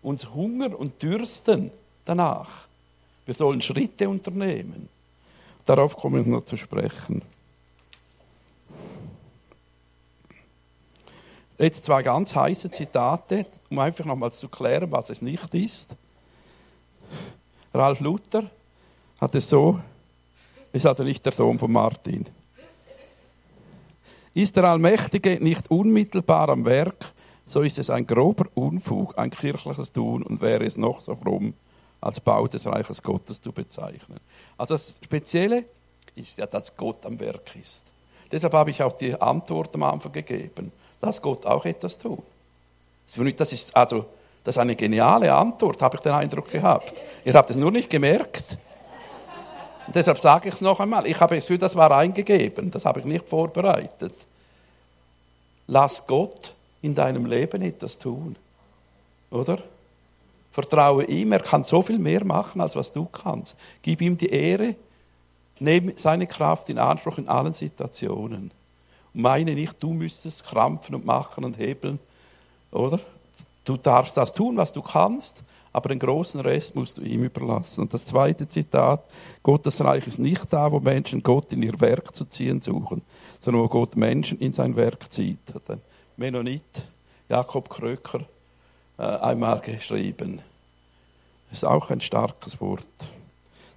uns 0.01 0.33
Hunger 0.33 0.79
und 0.79 1.03
Dürsten 1.03 1.73
danach. 2.05 2.69
Wir 3.27 3.35
sollen 3.35 3.61
Schritte 3.63 4.09
unternehmen. 4.09 4.89
Darauf 5.67 5.97
komme 5.97 6.21
ich 6.21 6.27
noch 6.27 6.45
zu 6.45 6.57
sprechen. 6.57 7.23
Jetzt 11.59 11.85
zwei 11.85 12.03
ganz 12.03 12.35
heiße 12.35 12.71
Zitate, 12.71 13.47
um 13.71 13.79
einfach 13.79 14.05
nochmals 14.05 14.41
zu 14.41 14.49
klären, 14.49 14.91
was 14.91 15.11
es 15.11 15.23
nicht 15.23 15.55
ist. 15.55 15.95
Ralf 17.73 18.01
Luther 18.01 18.51
hat 19.21 19.35
es 19.37 19.49
so, 19.49 19.79
ist 20.73 20.87
also 20.87 21.05
nicht 21.05 21.25
der 21.25 21.33
Sohn 21.33 21.59
von 21.59 21.71
Martin. 21.71 22.27
Ist 24.35 24.57
der 24.57 24.65
Allmächtige 24.65 25.39
nicht 25.41 25.71
unmittelbar 25.71 26.49
am 26.49 26.65
Werk, 26.65 27.13
so 27.47 27.61
ist 27.61 27.79
es 27.79 27.89
ein 27.89 28.07
grober 28.07 28.47
Unfug, 28.55 29.17
ein 29.17 29.31
kirchliches 29.31 29.93
Tun 29.93 30.25
und 30.25 30.41
wäre 30.41 30.65
es 30.65 30.77
noch 30.77 31.01
so 31.01 31.15
fromm, 31.15 31.55
als 32.01 32.19
Bau 32.19 32.49
des 32.49 32.67
Reiches 32.67 33.01
Gottes 33.01 33.41
zu 33.41 33.53
bezeichnen. 33.53 34.19
Also 34.59 34.75
das 34.75 34.95
Spezielle 35.05 35.65
ist 36.17 36.39
ja, 36.39 36.47
dass 36.47 36.77
Gott 36.77 37.07
am 37.07 37.21
Werk 37.21 37.55
ist. 37.55 37.85
Deshalb 38.33 38.55
habe 38.55 38.71
ich 38.71 38.83
auch 38.83 38.99
die 38.99 39.15
Antwort 39.15 39.75
am 39.75 39.85
Anfang 39.85 40.13
gegeben, 40.13 40.73
dass 41.05 41.21
Gott 41.21 41.47
auch 41.47 41.65
etwas 41.65 41.99
tut. 41.99 42.23
Das 43.37 43.53
ist, 43.53 43.75
also, 43.77 44.07
das 44.43 44.57
ist 44.57 44.61
eine 44.61 44.77
geniale 44.77 45.33
Antwort, 45.33 45.81
habe 45.81 45.97
ich 45.97 46.03
den 46.03 46.13
Eindruck 46.13 46.51
gehabt. 46.51 46.93
Ihr 47.25 47.35
habt 47.35 47.51
es 47.51 47.57
nur 47.57 47.71
nicht 47.71 47.91
gemerkt. 47.91 48.59
Und 49.87 49.95
deshalb 49.95 50.19
sage 50.19 50.49
ich 50.49 50.55
es 50.55 50.61
noch 50.61 50.81
einmal, 50.81 51.07
ich 51.07 51.19
habe 51.21 51.37
es 51.37 51.47
für 51.47 51.59
das 51.59 51.77
war 51.77 51.91
eingegeben, 51.91 52.71
das 52.71 52.85
habe 52.85 53.01
ich 53.01 53.07
nicht 53.07 53.29
vorbereitet. 53.29 54.15
Lass 55.67 56.07
Gott 56.07 56.55
in 56.83 56.95
deinem 56.95 57.27
Leben 57.27 57.63
etwas 57.63 57.99
tun. 57.99 58.37
Oder? 59.31 59.59
Vertraue 60.53 61.05
ihm, 61.05 61.33
er 61.33 61.41
kann 61.41 61.65
so 61.65 61.83
viel 61.83 61.99
mehr 61.99 62.25
machen, 62.25 62.61
als 62.61 62.77
was 62.77 62.93
du 62.93 63.07
kannst. 63.07 63.57
Gib 63.83 64.01
ihm 64.01 64.17
die 64.17 64.29
Ehre, 64.29 64.77
nehme 65.59 65.95
seine 65.97 66.27
Kraft 66.27 66.69
in 66.69 66.79
Anspruch 66.79 67.19
in 67.19 67.29
allen 67.29 67.55
Situationen. 67.55 68.51
Meine 69.15 69.55
nicht, 69.55 69.83
du 69.83 69.93
müsstest 69.93 70.45
krampfen 70.45 70.95
und 70.95 71.07
machen 71.07 71.45
und 71.45 71.57
hebeln, 71.57 72.01
oder? 72.73 73.01
Du 73.65 73.77
darfst 73.77 74.17
das 74.17 74.35
tun, 74.35 74.57
was 74.57 74.73
du 74.73 74.83
kannst, 74.83 75.43
aber 75.73 75.89
den 75.89 75.99
großen 75.99 76.41
Rest 76.41 76.75
musst 76.75 76.99
du 76.99 77.03
ihm 77.03 77.25
überlassen. 77.25 77.81
Und 77.81 77.95
das 77.95 78.07
zweite 78.07 78.49
Zitat, 78.49 79.05
Gottes 79.43 79.83
Reich 79.83 80.07
ist 80.07 80.19
nicht 80.19 80.53
da, 80.53 80.71
wo 80.71 80.81
Menschen 80.81 81.23
Gott 81.23 81.53
in 81.53 81.63
ihr 81.63 81.81
Werk 81.81 82.15
zu 82.15 82.25
ziehen 82.27 82.61
suchen, 82.61 83.03
sondern 83.41 83.63
wo 83.63 83.69
Gott 83.69 83.97
Menschen 83.97 84.39
in 84.39 84.53
sein 84.53 84.77
Werk 84.77 85.11
zieht. 85.13 85.39
Hat 85.55 85.71
ein 85.71 85.81
Mennonit, 86.17 86.63
Jakob 87.29 87.71
Kröker, 87.71 88.21
äh, 88.99 89.03
einmal 89.03 89.61
geschrieben. 89.61 90.41
Das 91.51 91.59
ist 91.59 91.65
auch 91.65 91.91
ein 91.91 92.01
starkes 92.01 92.61
Wort. 92.61 92.85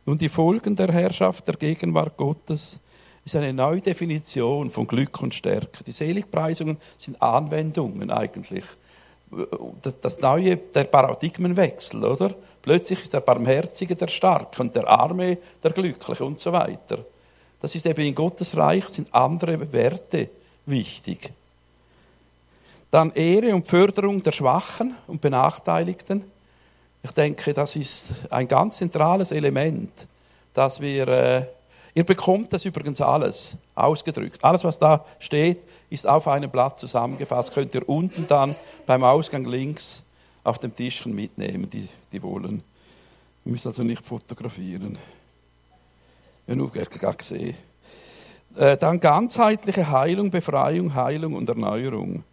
Nun, 0.06 0.18
die 0.18 0.30
Folgen 0.30 0.76
der 0.76 0.92
Herrschaft 0.92 1.48
der 1.48 1.56
Gegenwart 1.56 2.18
Gottes 2.18 2.80
ist 3.28 3.36
eine 3.36 3.52
neue 3.52 3.82
Definition 3.82 4.70
von 4.70 4.88
Glück 4.88 5.22
und 5.22 5.34
Stärke. 5.34 5.84
Die 5.84 5.92
Seligpreisungen 5.92 6.78
sind 6.98 7.22
Anwendungen 7.22 8.10
eigentlich. 8.10 8.64
Das, 9.82 10.00
das 10.00 10.22
neue, 10.22 10.56
der 10.56 10.86
Paradigmenwechsel, 10.86 12.06
oder? 12.06 12.34
Plötzlich 12.62 13.02
ist 13.02 13.14
der 13.14 13.20
Barmherzige 13.20 13.98
der 13.98 14.08
Starke 14.08 14.62
und 14.62 14.74
der 14.74 14.88
Arme 14.88 15.38
der 15.62 15.72
Glückliche 15.72 16.24
und 16.24 16.40
so 16.40 16.54
weiter. 16.54 17.00
Das 17.60 17.76
ist 17.76 17.86
eben 17.86 18.06
in 18.06 18.16
Gottes 18.16 18.56
Reich 18.56 18.88
sind 18.88 19.14
andere 19.14 19.74
Werte 19.74 20.30
wichtig. 20.66 21.34
Dann 22.90 23.12
Ehre 23.12 23.54
und 23.54 23.68
Förderung 23.68 24.24
der 24.24 24.32
Schwachen 24.32 24.96
und 25.06 25.20
Benachteiligten. 25.20 26.24
Ich 27.04 27.12
denke, 27.12 27.54
das 27.54 27.76
ist 27.76 28.14
ein 28.30 28.48
ganz 28.48 28.78
zentrales 28.78 29.32
Element, 29.34 29.92
dass 30.54 30.80
wir, 30.80 31.08
äh, 31.10 31.46
ihr 31.98 32.04
bekommt 32.04 32.54
das 32.54 32.64
übrigens 32.64 33.02
alles 33.02 33.58
ausgedrückt. 33.74 34.44
Alles, 34.44 34.64
was 34.64 34.78
da 34.78 35.04
steht, 35.18 35.58
ist 35.90 36.06
auf 36.06 36.28
einem 36.28 36.52
Blatt 36.52 36.80
zusammengefasst. 36.80 37.56
Könnt 37.56 37.74
ihr 37.74 37.90
unten 37.90 38.28
dann 38.28 38.56
beim 38.86 39.04
Ausgang 39.04 39.46
links 39.46 40.04
auf 40.44 40.60
dem 40.60 40.76
Tischchen 40.76 41.16
mitnehmen, 41.16 41.68
die, 41.68 41.90
die 42.12 42.22
wollen. 42.22 42.62
Ihr 43.46 43.52
müsst 43.52 43.66
also 43.66 43.82
nicht 43.82 44.06
fotografieren. 44.06 45.00
Ja, 46.46 46.54
nur 46.54 46.72
gerade 46.72 47.18
gesehen. 47.18 47.56
Äh, 48.56 48.78
dann 48.78 49.00
ganzheitliche 49.00 49.90
Heilung, 49.90 50.30
Befreiung, 50.30 50.94
Heilung 50.94 51.34
und 51.34 51.50
Erneuerung. 51.50 52.24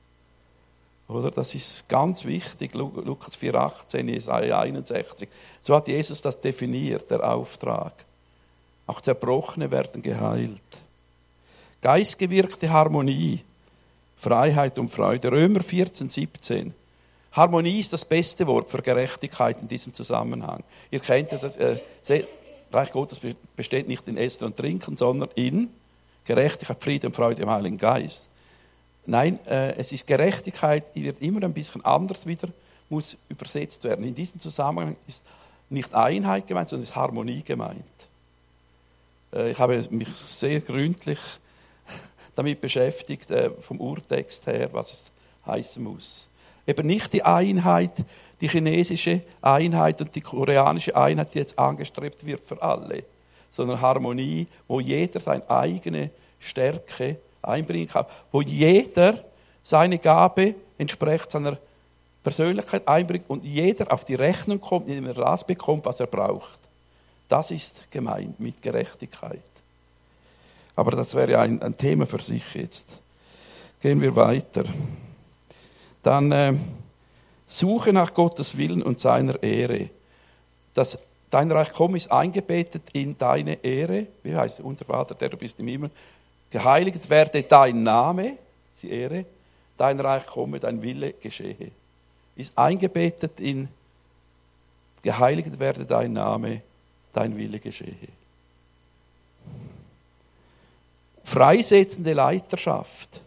Oder? 1.09 1.30
Das 1.30 1.54
ist 1.54 1.88
ganz 1.88 2.26
wichtig. 2.26 2.75
Lukas 2.75 3.38
4,18, 3.38 4.11
Jesaja 4.11 4.61
61. 4.61 5.26
So 5.62 5.75
hat 5.75 5.88
Jesus 5.88 6.21
das 6.21 6.38
definiert, 6.38 7.11
der 7.11 7.26
Auftrag. 7.33 7.94
Auch 8.87 9.00
Zerbrochene 9.00 9.71
werden 9.71 10.03
geheilt. 10.03 10.61
Geistgewirkte 11.81 12.71
Harmonie, 12.71 13.41
Freiheit 14.19 14.79
und 14.79 14.91
Freude. 14.91 15.31
Römer 15.31 15.62
14, 15.62 16.09
17. 16.09 16.75
Harmonie 17.33 17.81
ist 17.81 17.93
das 17.93 18.05
beste 18.05 18.47
Wort 18.47 18.71
für 18.71 18.81
Gerechtigkeit 18.81 19.61
in 19.61 19.69
diesem 19.69 19.93
Zusammenhang. 19.93 20.62
Ihr 20.91 21.00
kennt 21.00 21.33
das, 21.33 21.43
äh, 21.57 21.79
Reich 22.73 22.93
Gottes 22.93 23.21
besteht 23.55 23.88
nicht 23.88 24.07
in 24.09 24.17
Essen 24.17 24.45
und 24.45 24.57
Trinken, 24.57 24.97
sondern 24.97 25.29
in 25.35 25.71
Gerechtigkeit, 26.25 26.83
Friede 26.83 27.07
und 27.07 27.17
Freude 27.17 27.43
im 27.43 27.50
Heiligen 27.50 27.79
Geist. 27.79 28.29
Nein, 29.07 29.38
äh, 29.47 29.75
es 29.76 29.93
ist 29.93 30.07
Gerechtigkeit, 30.07 30.85
die 30.95 31.05
wird 31.05 31.21
immer 31.21 31.43
ein 31.43 31.53
bisschen 31.53 31.85
anders 31.85 32.26
wieder, 32.26 32.49
muss 32.88 33.17
übersetzt 33.29 33.85
werden. 33.85 34.05
In 34.05 34.14
diesem 34.14 34.41
Zusammenhang 34.41 34.97
ist 35.07 35.21
nicht 35.71 35.95
Einheit 35.95 36.47
gemeint, 36.47 36.69
sondern 36.69 36.88
ist 36.88 36.97
Harmonie 36.97 37.43
gemeint. 37.43 37.85
Äh, 39.35 39.50
ich 39.50 39.59
habe 39.59 39.83
mich 39.91 40.09
sehr 40.09 40.61
gründlich 40.61 41.19
damit 42.35 42.61
beschäftigt, 42.61 43.31
äh, 43.31 43.50
vom 43.50 43.81
Urtext 43.81 44.47
her, 44.47 44.69
was 44.73 44.93
es 44.93 45.03
heißen 45.47 45.83
muss. 45.83 46.26
Eben 46.67 46.87
nicht 46.87 47.12
die 47.12 47.23
Einheit, 47.23 47.93
die 48.41 48.49
chinesische 48.49 49.21
Einheit 49.43 50.00
und 50.00 50.14
die 50.14 50.21
koreanische 50.21 50.97
Einheit, 50.97 51.35
die 51.35 51.38
jetzt 51.38 51.59
angestrebt 51.59 52.25
wird 52.25 52.47
für 52.47 52.61
alle, 52.62 53.05
sondern 53.53 53.81
Harmonie, 53.81 54.47
wo 54.67 54.81
jeder 54.81 55.21
seine 55.21 55.49
eigene 55.50 56.11
Stärke 56.41 57.17
einbringen 57.43 57.88
kann, 57.88 58.07
wo 58.33 58.41
jeder 58.41 59.23
seine 59.62 59.99
Gabe 59.99 60.55
entsprechend 60.79 61.31
seiner 61.31 61.59
Persönlichkeit 62.23 62.88
einbringt 62.88 63.26
und 63.29 63.45
jeder 63.45 63.93
auf 63.93 64.05
die 64.05 64.14
Rechnung 64.14 64.61
kommt, 64.61 64.88
indem 64.88 65.07
er 65.07 65.14
das 65.14 65.47
bekommt, 65.47 65.85
was 65.85 66.00
er 66.00 66.07
braucht. 66.07 66.63
Das 67.28 67.50
ist 67.50 67.90
gemeint 67.90 68.38
mit 68.38 68.61
Gerechtigkeit. 68.62 69.43
Aber 70.76 70.93
das 70.93 71.14
wäre 71.14 71.38
ein, 71.38 71.62
ein 71.62 71.76
Thema 71.76 72.07
für 72.07 72.21
sich 72.21 72.43
jetzt. 72.54 72.87
Gehen 73.81 74.00
wir 74.00 74.14
weiter. 74.16 74.64
Dann 76.02 76.33
äh, 76.33 76.54
Suche 77.47 77.93
nach 77.93 78.12
Gottes 78.14 78.57
Willen 78.57 78.83
und 78.83 79.00
seiner 79.00 79.43
Ehre. 79.43 79.90
Das, 80.75 80.99
dein 81.31 81.50
Reich 81.52 81.73
komm 81.73 81.95
ist 81.95 82.11
eingebettet 82.11 82.83
in 82.93 83.16
deine 83.16 83.62
Ehre. 83.64 84.07
Wie 84.23 84.35
heißt 84.35 84.61
unser 84.61 84.85
Vater, 84.85 85.14
der 85.14 85.28
du 85.28 85.37
bist 85.37 85.61
im 85.61 85.69
Himmel? 85.69 85.90
Geheiligt 86.50 87.09
werde 87.09 87.43
dein 87.43 87.83
Name, 87.83 88.35
die 88.83 88.90
Ehre, 88.90 89.25
dein 89.76 90.00
Reich 90.00 90.26
komme, 90.26 90.61
dein 90.61 90.83
Wille 90.83 91.12
geschehe. 91.14 91.71
Ist 92.37 92.57
eingebettet 92.57 93.38
in 93.38 93.69
geheiligt 95.02 95.59
werde 95.59 95.85
dein 95.85 96.12
Name, 96.12 96.62
dein 97.16 97.37
Wille 97.37 97.59
geschehe. 97.59 98.09
Freisetzende 101.25 102.12
Leiterschaft, 102.12 103.21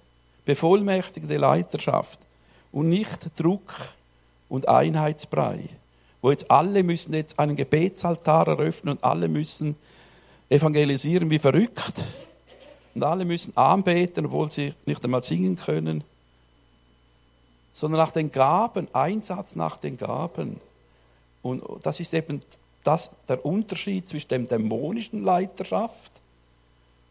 bevollmächtigende 0.45 1.37
Leiterschaft 1.37 2.19
und 2.71 2.89
nicht 2.89 3.19
Druck 3.35 3.73
und 4.49 4.67
Einheitsbrei, 4.67 5.69
wo 6.21 6.31
jetzt 6.31 6.49
alle 6.51 6.83
müssen 6.83 7.13
jetzt 7.13 7.39
einen 7.39 7.55
Gebetsaltar 7.55 8.47
eröffnen 8.47 8.97
und 8.97 9.03
alle 9.03 9.27
müssen 9.27 9.75
evangelisieren 10.49 11.29
wie 11.29 11.39
verrückt 11.39 11.93
und 12.95 13.03
alle 13.03 13.25
müssen 13.25 13.55
anbeten, 13.57 14.27
obwohl 14.27 14.51
sie 14.51 14.73
nicht 14.85 15.03
einmal 15.03 15.23
singen 15.23 15.55
können, 15.55 16.03
sondern 17.73 17.99
nach 17.99 18.11
den 18.11 18.31
Gaben, 18.31 18.87
Einsatz 18.93 19.55
nach 19.55 19.77
den 19.77 19.97
Gaben. 19.97 20.59
Und 21.43 21.63
das 21.83 21.99
ist 21.99 22.13
eben 22.13 22.41
das, 22.87 23.09
der 23.27 23.45
Unterschied 23.45 24.07
zwischen 24.07 24.29
der 24.29 24.39
dämonischen 24.39 25.23
Leiterschaft, 25.23 26.11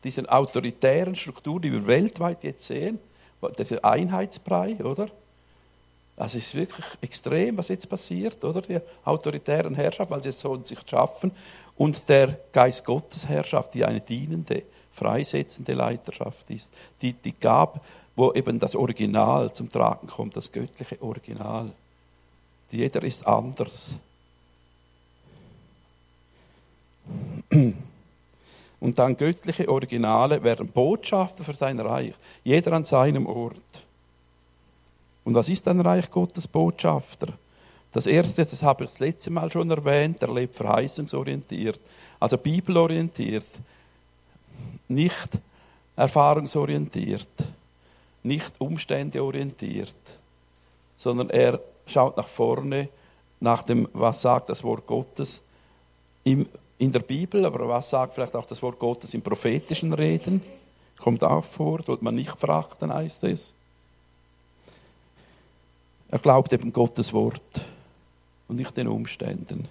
diesen 0.04 0.26
autoritären 0.28 1.14
Strukturen, 1.14 1.62
die 1.62 1.72
wir 1.72 1.86
weltweit 1.86 2.42
jetzt 2.44 2.66
sehen, 2.66 2.98
dieser 3.58 3.84
Einheitsbrei, 3.84 4.76
oder? 4.76 5.08
Es 6.16 6.34
ist 6.34 6.54
wirklich 6.54 6.86
extrem, 7.02 7.58
was 7.58 7.68
jetzt 7.68 7.88
passiert, 7.88 8.42
oder? 8.42 8.62
Die 8.62 8.80
autoritären 9.04 9.74
Herrschaft, 9.74 10.10
weil 10.10 10.22
sie 10.22 10.30
es 10.30 10.40
sollen 10.40 10.64
sich 10.64 10.78
schaffen. 10.88 11.30
Und 11.76 12.08
der 12.08 12.38
Geist 12.52 12.84
Gottes 12.86 13.26
Herrschaft, 13.26 13.74
die 13.74 13.84
eine 13.84 14.00
dienende, 14.00 14.62
freisetzende 14.94 15.74
Leiterschaft 15.74 16.48
ist, 16.50 16.70
die, 17.02 17.12
die 17.12 17.34
gab, 17.38 17.84
wo 18.14 18.32
eben 18.32 18.58
das 18.58 18.74
Original 18.74 19.52
zum 19.52 19.70
Tragen 19.70 20.06
kommt, 20.06 20.38
das 20.38 20.50
göttliche 20.50 21.02
Original. 21.02 21.70
Jeder 22.70 23.02
ist 23.02 23.26
anders. 23.26 23.90
Und 28.80 28.98
dann 28.98 29.16
göttliche 29.16 29.68
Originale 29.68 30.42
werden 30.42 30.68
Botschafter 30.68 31.44
für 31.44 31.54
sein 31.54 31.80
Reich, 31.80 32.14
jeder 32.44 32.72
an 32.72 32.84
seinem 32.84 33.26
Ort. 33.26 33.56
Und 35.24 35.34
was 35.34 35.48
ist 35.48 35.66
ein 35.66 35.80
Reich 35.80 36.10
Gottes 36.10 36.46
Botschafter? 36.46 37.28
Das 37.92 38.06
erste, 38.06 38.44
das 38.44 38.62
habe 38.62 38.84
ich 38.84 38.90
das 38.90 39.00
letzte 39.00 39.30
Mal 39.30 39.50
schon 39.50 39.70
erwähnt, 39.70 40.20
er 40.20 40.32
lebt 40.32 40.54
verheißungsorientiert, 40.54 41.80
also 42.20 42.36
bibelorientiert, 42.36 43.46
nicht 44.88 45.38
erfahrungsorientiert, 45.96 47.26
nicht 48.22 48.52
umständeorientiert, 48.58 49.94
sondern 50.98 51.30
er 51.30 51.60
schaut 51.86 52.16
nach 52.16 52.28
vorne, 52.28 52.88
nach 53.40 53.62
dem, 53.62 53.88
was 53.92 54.20
sagt 54.20 54.50
das 54.50 54.62
Wort 54.62 54.86
Gottes 54.86 55.40
im, 56.24 56.46
in 56.78 56.92
der 56.92 57.00
Bibel, 57.00 57.44
aber 57.44 57.68
was 57.68 57.90
sagt 57.90 58.14
vielleicht 58.14 58.34
auch 58.34 58.46
das 58.46 58.62
Wort 58.62 58.78
Gottes 58.78 59.14
im 59.14 59.22
prophetischen 59.22 59.92
Reden, 59.92 60.42
kommt 60.98 61.22
auch 61.24 61.44
vor, 61.44 61.82
sollte 61.82 62.04
man 62.04 62.14
nicht 62.14 62.36
verachten, 62.36 62.92
heißt 62.92 63.24
es. 63.24 63.52
Er 66.08 66.18
glaubt 66.18 66.52
eben 66.52 66.72
Gottes 66.72 67.12
Wort 67.12 67.60
und 68.48 68.56
nicht 68.56 68.76
den 68.76 68.88
Umständen. 68.88 69.68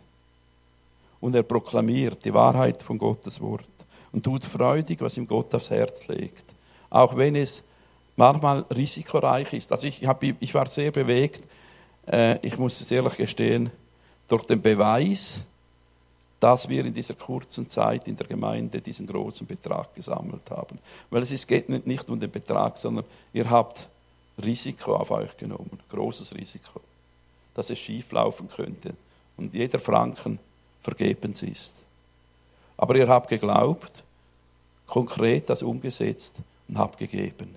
Und 1.22 1.34
er 1.34 1.44
proklamiert 1.44 2.26
die 2.26 2.34
Wahrheit 2.34 2.84
von 2.84 2.98
Gottes 2.98 3.40
Wort 3.40 3.66
und 4.12 4.24
tut 4.24 4.44
freudig, 4.44 5.02
was 5.02 5.18
ihm 5.18 5.28
Gott 5.28 5.54
aufs 5.56 5.70
Herz 5.70 6.08
legt. 6.08 6.44
Auch 6.90 7.16
wenn 7.16 7.36
es 7.36 7.64
manchmal 8.16 8.66
risikoreich 8.74 9.54
ist. 9.54 9.72
Also 9.72 9.88
ich, 9.88 10.06
hab, 10.06 10.24
ich 10.24 10.54
war 10.54 10.68
sehr 10.68 10.92
bewegt, 10.92 11.44
äh, 12.08 12.38
ich 12.46 12.58
muss 12.58 12.80
es 12.82 12.92
ehrlich 12.92 13.18
gestehen, 13.18 13.72
durch 14.28 14.46
den 14.46 14.62
Beweis, 14.62 15.42
dass 16.46 16.70
wir 16.70 16.86
in 16.86 16.94
dieser 16.94 17.16
kurzen 17.16 17.72
Zeit 17.72 18.08
in 18.08 18.16
der 18.18 18.28
Gemeinde 18.28 18.80
diesen 18.80 19.08
großen 19.08 19.48
Betrag 19.48 19.96
gesammelt 19.96 20.52
haben. 20.52 20.78
Weil 21.10 21.24
es 21.24 21.48
geht 21.48 21.70
nicht 21.88 22.08
um 22.08 22.20
den 22.20 22.30
Betrag, 22.30 22.78
sondern 22.78 23.04
ihr 23.34 23.50
habt 23.50 23.90
Risiko 24.38 24.96
auf 24.96 25.10
euch 25.10 25.36
genommen, 25.38 25.80
großes 25.90 26.36
Risiko, 26.36 26.82
dass 27.56 27.72
es 27.72 27.80
schief 27.80 28.12
laufen 28.12 28.48
könnte 28.48 28.94
und 29.38 29.56
jeder 29.56 29.80
Franken 29.80 30.38
vergebens 30.84 31.42
ist. 31.42 31.80
Aber 32.78 32.96
ihr 32.96 33.08
habt 33.08 33.30
geglaubt, 33.30 34.04
konkret 34.86 35.50
das 35.50 35.64
umgesetzt 35.64 36.36
und 36.68 36.78
habt 36.78 37.00
gegeben. 37.00 37.56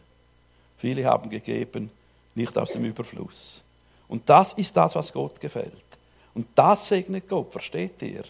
Viele 0.79 1.05
haben 1.05 1.29
gegeben, 1.29 1.91
nicht 2.35 2.57
aus 2.57 2.73
dem 2.73 2.87
Überfluss. 2.87 3.61
Und 4.09 4.31
das 4.31 4.55
ist 4.55 4.75
das, 4.75 4.95
was 4.95 5.13
Gott 5.13 5.39
gefällt. 5.43 5.75
Und 6.33 6.47
das 6.55 6.89
segnet 6.89 7.29
Gott, 7.29 7.53
versteht 7.53 8.01
ihr? 8.01 8.25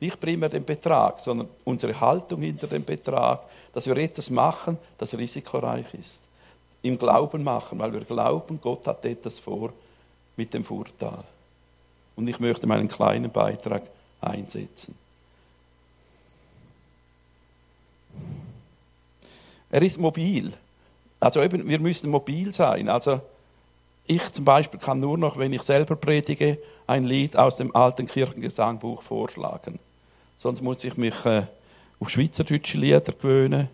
Nicht 0.00 0.20
primär 0.20 0.48
den 0.48 0.64
Betrag, 0.64 1.20
sondern 1.20 1.48
unsere 1.64 1.98
Haltung 2.00 2.40
hinter 2.40 2.66
dem 2.66 2.84
Betrag, 2.84 3.40
dass 3.72 3.86
wir 3.86 3.96
etwas 3.96 4.30
machen, 4.30 4.78
das 4.96 5.16
risikoreich 5.16 5.92
ist 5.94 6.28
im 6.82 6.98
Glauben 6.98 7.42
machen, 7.42 7.78
weil 7.78 7.92
wir 7.92 8.04
glauben, 8.04 8.60
Gott 8.60 8.86
hat 8.86 9.04
etwas 9.04 9.38
vor 9.38 9.72
mit 10.36 10.54
dem 10.54 10.64
Furtal. 10.64 11.24
Und 12.16 12.28
ich 12.28 12.38
möchte 12.40 12.66
meinen 12.66 12.88
kleinen 12.88 13.30
Beitrag 13.30 13.82
einsetzen. 14.20 14.94
Er 19.70 19.82
ist 19.82 19.98
mobil. 19.98 20.52
Also 21.20 21.42
eben, 21.42 21.68
wir 21.68 21.80
müssen 21.80 22.10
mobil 22.10 22.54
sein. 22.54 22.88
Also 22.88 23.20
ich 24.06 24.32
zum 24.32 24.44
Beispiel 24.44 24.80
kann 24.80 25.00
nur 25.00 25.18
noch, 25.18 25.36
wenn 25.36 25.52
ich 25.52 25.62
selber 25.62 25.96
predige, 25.96 26.58
ein 26.86 27.04
Lied 27.04 27.36
aus 27.36 27.56
dem 27.56 27.74
alten 27.76 28.06
Kirchengesangbuch 28.06 29.02
vorschlagen. 29.02 29.78
Sonst 30.38 30.62
muss 30.62 30.84
ich 30.84 30.96
mich 30.96 31.24
äh, 31.24 31.42
auf 32.00 32.10
schweizerdeutsche 32.10 32.78
Lieder 32.78 33.00
gewöhnen 33.00 33.68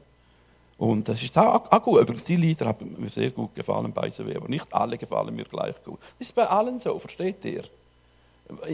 und 0.77 1.09
das 1.09 1.23
ist 1.23 1.37
auch, 1.39 1.71
auch 1.71 1.83
gut. 1.83 2.01
Übrigens, 2.01 2.25
die 2.25 2.37
Lieder 2.37 2.67
haben 2.67 2.97
mir 2.99 3.09
sehr 3.09 3.31
gut 3.31 3.55
gefallen, 3.55 3.93
bei 3.93 4.11
aber 4.19 4.49
nicht 4.49 4.67
alle 4.73 4.99
gefallen 4.99 5.35
mir 5.35 5.45
gleich 5.45 5.75
gut. 5.85 5.99
Das 6.19 6.29
ist 6.29 6.35
bei 6.35 6.47
allen 6.47 6.81
so, 6.81 6.99
versteht 6.99 7.45
ihr? 7.45 7.65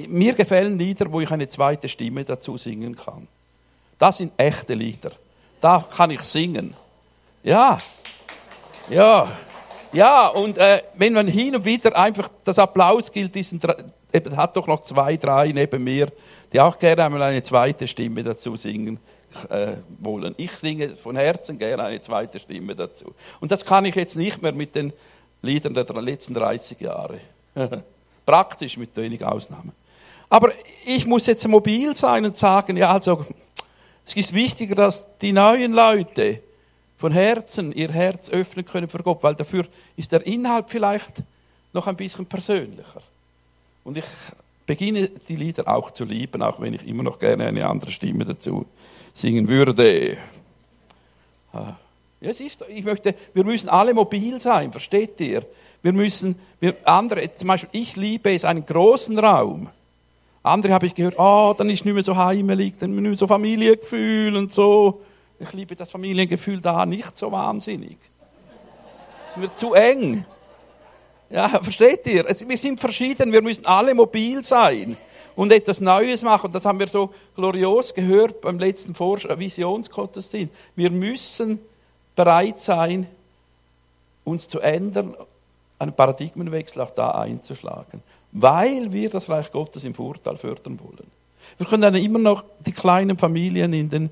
Mir 0.08 0.34
gefallen 0.34 0.78
Lieder, 0.78 1.12
wo 1.12 1.20
ich 1.20 1.30
eine 1.30 1.48
zweite 1.48 1.88
Stimme 1.88 2.24
dazu 2.24 2.56
singen 2.56 2.96
kann. 2.96 3.28
Das 3.98 4.16
sind 4.16 4.32
echte 4.36 4.74
Lieder. 4.74 5.12
Da 5.60 5.86
kann 5.94 6.10
ich 6.10 6.22
singen. 6.22 6.74
Ja. 7.42 7.78
Ja. 8.88 9.30
Ja, 9.92 10.28
und 10.28 10.56
äh, 10.56 10.82
wenn 10.94 11.12
man 11.12 11.26
hin 11.26 11.54
und 11.56 11.64
wieder 11.64 11.96
einfach 11.96 12.30
das 12.44 12.58
Applaus 12.58 13.10
gilt, 13.10 13.34
diesen, 13.34 13.60
eben, 14.12 14.36
hat 14.36 14.56
doch 14.56 14.66
noch 14.66 14.84
zwei, 14.84 15.16
drei 15.16 15.48
neben 15.52 15.82
mir, 15.82 16.10
die 16.52 16.60
auch 16.60 16.78
gerne 16.78 17.04
einmal 17.04 17.22
eine 17.22 17.42
zweite 17.42 17.86
Stimme 17.86 18.22
dazu 18.22 18.56
singen 18.56 18.98
äh, 19.48 19.74
wollen. 20.00 20.34
Ich 20.36 20.52
singe 20.52 20.96
von 20.96 21.16
Herzen 21.16 21.58
gerne 21.58 21.84
eine 21.84 22.02
zweite 22.02 22.38
Stimme 22.38 22.74
dazu. 22.74 23.14
Und 23.40 23.52
das 23.52 23.64
kann 23.64 23.84
ich 23.84 23.94
jetzt 23.94 24.16
nicht 24.16 24.42
mehr 24.42 24.52
mit 24.52 24.74
den 24.74 24.92
Liedern 25.42 25.74
der 25.74 25.84
letzten 26.02 26.34
30 26.34 26.80
Jahre. 26.80 27.20
Praktisch 28.26 28.76
mit 28.76 28.96
wenig 28.96 29.24
Ausnahmen. 29.24 29.72
Aber 30.28 30.52
ich 30.84 31.06
muss 31.06 31.26
jetzt 31.26 31.46
mobil 31.48 31.96
sein 31.96 32.24
und 32.24 32.36
sagen, 32.36 32.76
ja, 32.76 32.92
also, 32.92 33.24
es 34.06 34.14
ist 34.14 34.32
wichtiger, 34.32 34.74
dass 34.74 35.08
die 35.18 35.32
neuen 35.32 35.72
Leute 35.72 36.40
von 36.98 37.12
Herzen 37.12 37.72
ihr 37.72 37.90
Herz 37.90 38.28
öffnen 38.30 38.64
können 38.64 38.88
für 38.88 39.02
Gott, 39.02 39.22
weil 39.22 39.34
dafür 39.34 39.66
ist 39.96 40.12
der 40.12 40.24
Inhalt 40.26 40.66
vielleicht 40.68 41.22
noch 41.72 41.86
ein 41.86 41.96
bisschen 41.96 42.26
persönlicher. 42.26 43.02
Und 43.84 43.98
ich 43.98 44.04
beginne 44.70 45.08
die 45.08 45.34
Lieder 45.34 45.66
auch 45.66 45.90
zu 45.90 46.04
lieben, 46.04 46.42
auch 46.42 46.60
wenn 46.60 46.74
ich 46.74 46.86
immer 46.86 47.02
noch 47.02 47.18
gerne 47.18 47.44
eine 47.44 47.68
andere 47.68 47.90
Stimme 47.90 48.24
dazu 48.24 48.66
singen 49.12 49.48
würde. 49.48 50.16
Ah. 51.52 51.72
Ja, 52.20 52.32
siehst 52.32 52.60
du, 52.60 52.66
ich 52.66 52.84
möchte, 52.84 53.16
wir 53.34 53.42
müssen 53.42 53.68
alle 53.68 53.94
mobil 53.94 54.40
sein, 54.40 54.70
versteht 54.70 55.20
ihr? 55.20 55.44
Wir 55.82 55.92
müssen, 55.92 56.36
wir, 56.60 56.76
andere, 56.84 57.34
zum 57.34 57.48
Beispiel, 57.48 57.68
ich 57.72 57.96
liebe 57.96 58.32
es, 58.32 58.44
einen 58.44 58.64
großen 58.64 59.18
Raum. 59.18 59.70
Andere 60.44 60.72
habe 60.72 60.86
ich 60.86 60.94
gehört, 60.94 61.16
oh, 61.18 61.52
dann 61.58 61.68
ist 61.68 61.84
nicht 61.84 61.92
mehr 61.92 62.04
so 62.04 62.14
heimelig, 62.14 62.78
dann 62.78 62.94
nicht 62.94 63.02
mehr 63.02 63.16
so 63.16 63.26
Familiengefühl 63.26 64.36
und 64.36 64.52
so. 64.52 65.00
Ich 65.40 65.52
liebe 65.52 65.74
das 65.74 65.90
Familiengefühl 65.90 66.60
da 66.60 66.86
nicht 66.86 67.18
so 67.18 67.32
wahnsinnig. 67.32 67.98
Es 69.30 69.36
ist 69.36 69.36
mir 69.36 69.52
zu 69.52 69.74
eng. 69.74 70.24
Ja, 71.30 71.48
versteht 71.62 72.06
ihr? 72.06 72.24
wir 72.26 72.58
sind 72.58 72.80
verschieden, 72.80 73.32
wir 73.32 73.42
müssen 73.42 73.64
alle 73.64 73.94
mobil 73.94 74.44
sein 74.44 74.96
und 75.36 75.52
etwas 75.52 75.80
Neues 75.80 76.22
machen. 76.22 76.52
Das 76.52 76.64
haben 76.64 76.78
wir 76.78 76.88
so 76.88 77.14
glorios 77.36 77.94
gehört 77.94 78.40
beim 78.40 78.58
letzten 78.58 78.98
Visionsgottesdienst. 78.98 80.52
Wir 80.76 80.90
müssen 80.90 81.60
bereit 82.16 82.60
sein, 82.60 83.06
uns 84.24 84.48
zu 84.48 84.60
ändern, 84.60 85.16
einen 85.78 85.92
Paradigmenwechsel 85.92 86.82
auch 86.82 86.90
da 86.90 87.12
einzuschlagen, 87.12 88.02
weil 88.32 88.92
wir 88.92 89.08
das 89.08 89.28
Reich 89.28 89.50
Gottes 89.50 89.84
im 89.84 89.94
Vorteil 89.94 90.36
fördern 90.36 90.78
wollen. 90.82 91.10
Wir 91.56 91.66
können 91.66 91.82
dann 91.82 91.94
immer 91.94 92.18
noch 92.18 92.44
die 92.64 92.72
kleinen 92.72 93.16
Familien 93.16 93.72
in 93.72 93.88
den 93.88 94.10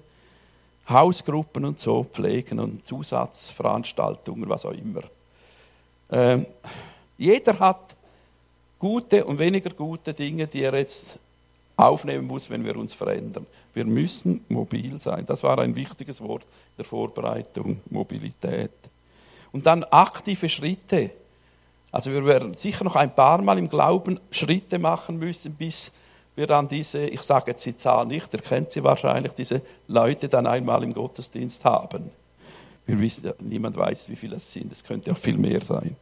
Hausgruppen 0.88 1.66
und 1.66 1.78
so 1.78 2.04
pflegen 2.04 2.58
und 2.58 2.86
Zusatzveranstaltungen, 2.86 4.48
was 4.48 4.64
auch 4.64 4.72
immer. 4.72 5.02
Ähm, 6.10 6.46
jeder 7.18 7.58
hat 7.58 7.96
gute 8.78 9.24
und 9.24 9.38
weniger 9.38 9.70
gute 9.70 10.14
Dinge, 10.14 10.46
die 10.46 10.62
er 10.62 10.74
jetzt 10.74 11.04
aufnehmen 11.76 12.26
muss, 12.26 12.48
wenn 12.48 12.64
wir 12.64 12.76
uns 12.76 12.94
verändern. 12.94 13.46
Wir 13.74 13.84
müssen 13.84 14.44
mobil 14.48 14.98
sein. 15.00 15.26
Das 15.26 15.42
war 15.42 15.58
ein 15.58 15.74
wichtiges 15.74 16.20
Wort 16.20 16.46
der 16.76 16.84
Vorbereitung, 16.84 17.80
Mobilität. 17.90 18.70
Und 19.52 19.66
dann 19.66 19.84
aktive 19.84 20.48
Schritte. 20.48 21.10
Also 21.90 22.12
wir 22.12 22.24
werden 22.24 22.54
sicher 22.54 22.84
noch 22.84 22.96
ein 22.96 23.14
paar 23.14 23.42
Mal 23.42 23.58
im 23.58 23.68
Glauben 23.68 24.20
Schritte 24.30 24.78
machen 24.78 25.18
müssen, 25.18 25.54
bis 25.54 25.92
wir 26.36 26.46
dann 26.46 26.68
diese, 26.68 27.00
ich 27.06 27.22
sage 27.22 27.50
jetzt 27.50 27.66
die 27.66 27.76
Zahl 27.76 28.06
nicht, 28.06 28.32
ihr 28.32 28.40
kennt 28.40 28.72
sie 28.72 28.84
wahrscheinlich, 28.84 29.32
diese 29.32 29.60
Leute 29.88 30.28
dann 30.28 30.46
einmal 30.46 30.84
im 30.84 30.94
Gottesdienst 30.94 31.64
haben. 31.64 32.10
Wir 32.86 33.00
wissen, 33.00 33.32
niemand 33.40 33.76
weiß, 33.76 34.08
wie 34.08 34.16
viele 34.16 34.36
es 34.36 34.52
sind, 34.52 34.70
es 34.70 34.84
könnte 34.84 35.10
auch 35.10 35.18
viel 35.18 35.36
mehr 35.36 35.64
sein. 35.64 35.96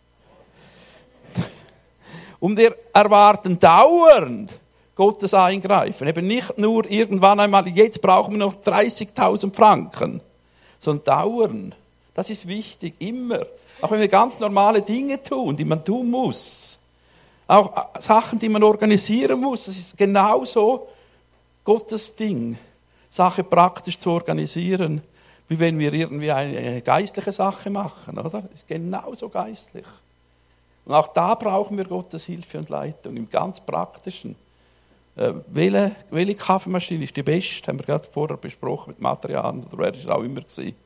Und 2.41 2.57
wir 2.57 2.77
erwarten 2.93 3.59
dauernd 3.59 4.53
Gottes 4.95 5.35
Eingreifen. 5.35 6.09
Eben 6.09 6.27
nicht 6.27 6.57
nur 6.59 6.91
irgendwann 6.91 7.41
einmal, 7.41 7.69
jetzt 7.69 8.01
brauchen 8.01 8.35
wir 8.35 8.39
noch 8.39 8.55
30.000 8.63 9.55
Franken, 9.55 10.21
sondern 10.81 11.05
dauernd. 11.05 11.77
Das 12.15 12.31
ist 12.31 12.49
wichtig, 12.49 12.95
immer. 12.99 13.47
Auch 13.81 13.91
wenn 13.91 14.01
wir 14.01 14.09
ganz 14.09 14.41
normale 14.41 14.81
Dinge 14.81 15.23
tun, 15.23 15.57
die 15.57 15.65
man 15.65 15.85
tun 15.85 16.11
muss. 16.11 16.79
Auch 17.47 17.89
Sachen, 18.01 18.39
die 18.39 18.49
man 18.49 18.63
organisieren 18.63 19.41
muss. 19.41 19.67
Das 19.67 19.77
ist 19.77 19.97
genauso 19.97 20.89
Gottes 21.63 22.17
Ding, 22.17 22.57
Sache 23.11 23.45
praktisch 23.45 23.99
zu 23.99 24.11
organisieren, 24.11 25.03
wie 25.49 25.59
wenn 25.59 25.79
wir 25.79 25.93
irgendwie 25.93 26.33
eine 26.33 26.81
geistliche 26.81 27.33
Sache 27.33 27.71
machen, 27.71 28.19
oder? 28.19 28.43
Das 28.43 28.53
ist 28.55 28.69
genauso 28.69 29.29
geistlich. 29.29 29.85
Und 30.87 30.95
auch 30.95 31.09
da 31.09 31.35
brauchen 31.35 31.77
wir 31.77 31.85
Gottes 31.85 32.25
Hilfe 32.25 32.59
und 32.59 32.69
Leitung, 32.69 33.17
im 33.17 33.29
ganz 33.29 33.61
Praktischen. 33.61 34.37
Äh, 35.17 35.33
welche, 35.49 35.97
welche 36.11 36.35
Kaffeemaschine 36.37 37.05
ist 37.05 37.17
die 37.17 37.25
beste? 37.25 37.69
Haben 37.69 37.81
wir 37.81 37.87
gerade 37.87 38.07
vorher 38.11 38.37
besprochen 38.37 38.91
mit 38.91 39.01
Materialien 39.01 39.65
oder 39.65 39.79
wer 39.79 39.95
ist 39.95 40.05
es 40.05 40.09
auch 40.09 40.23
immer 40.23 40.43
gewesen. 40.43 40.77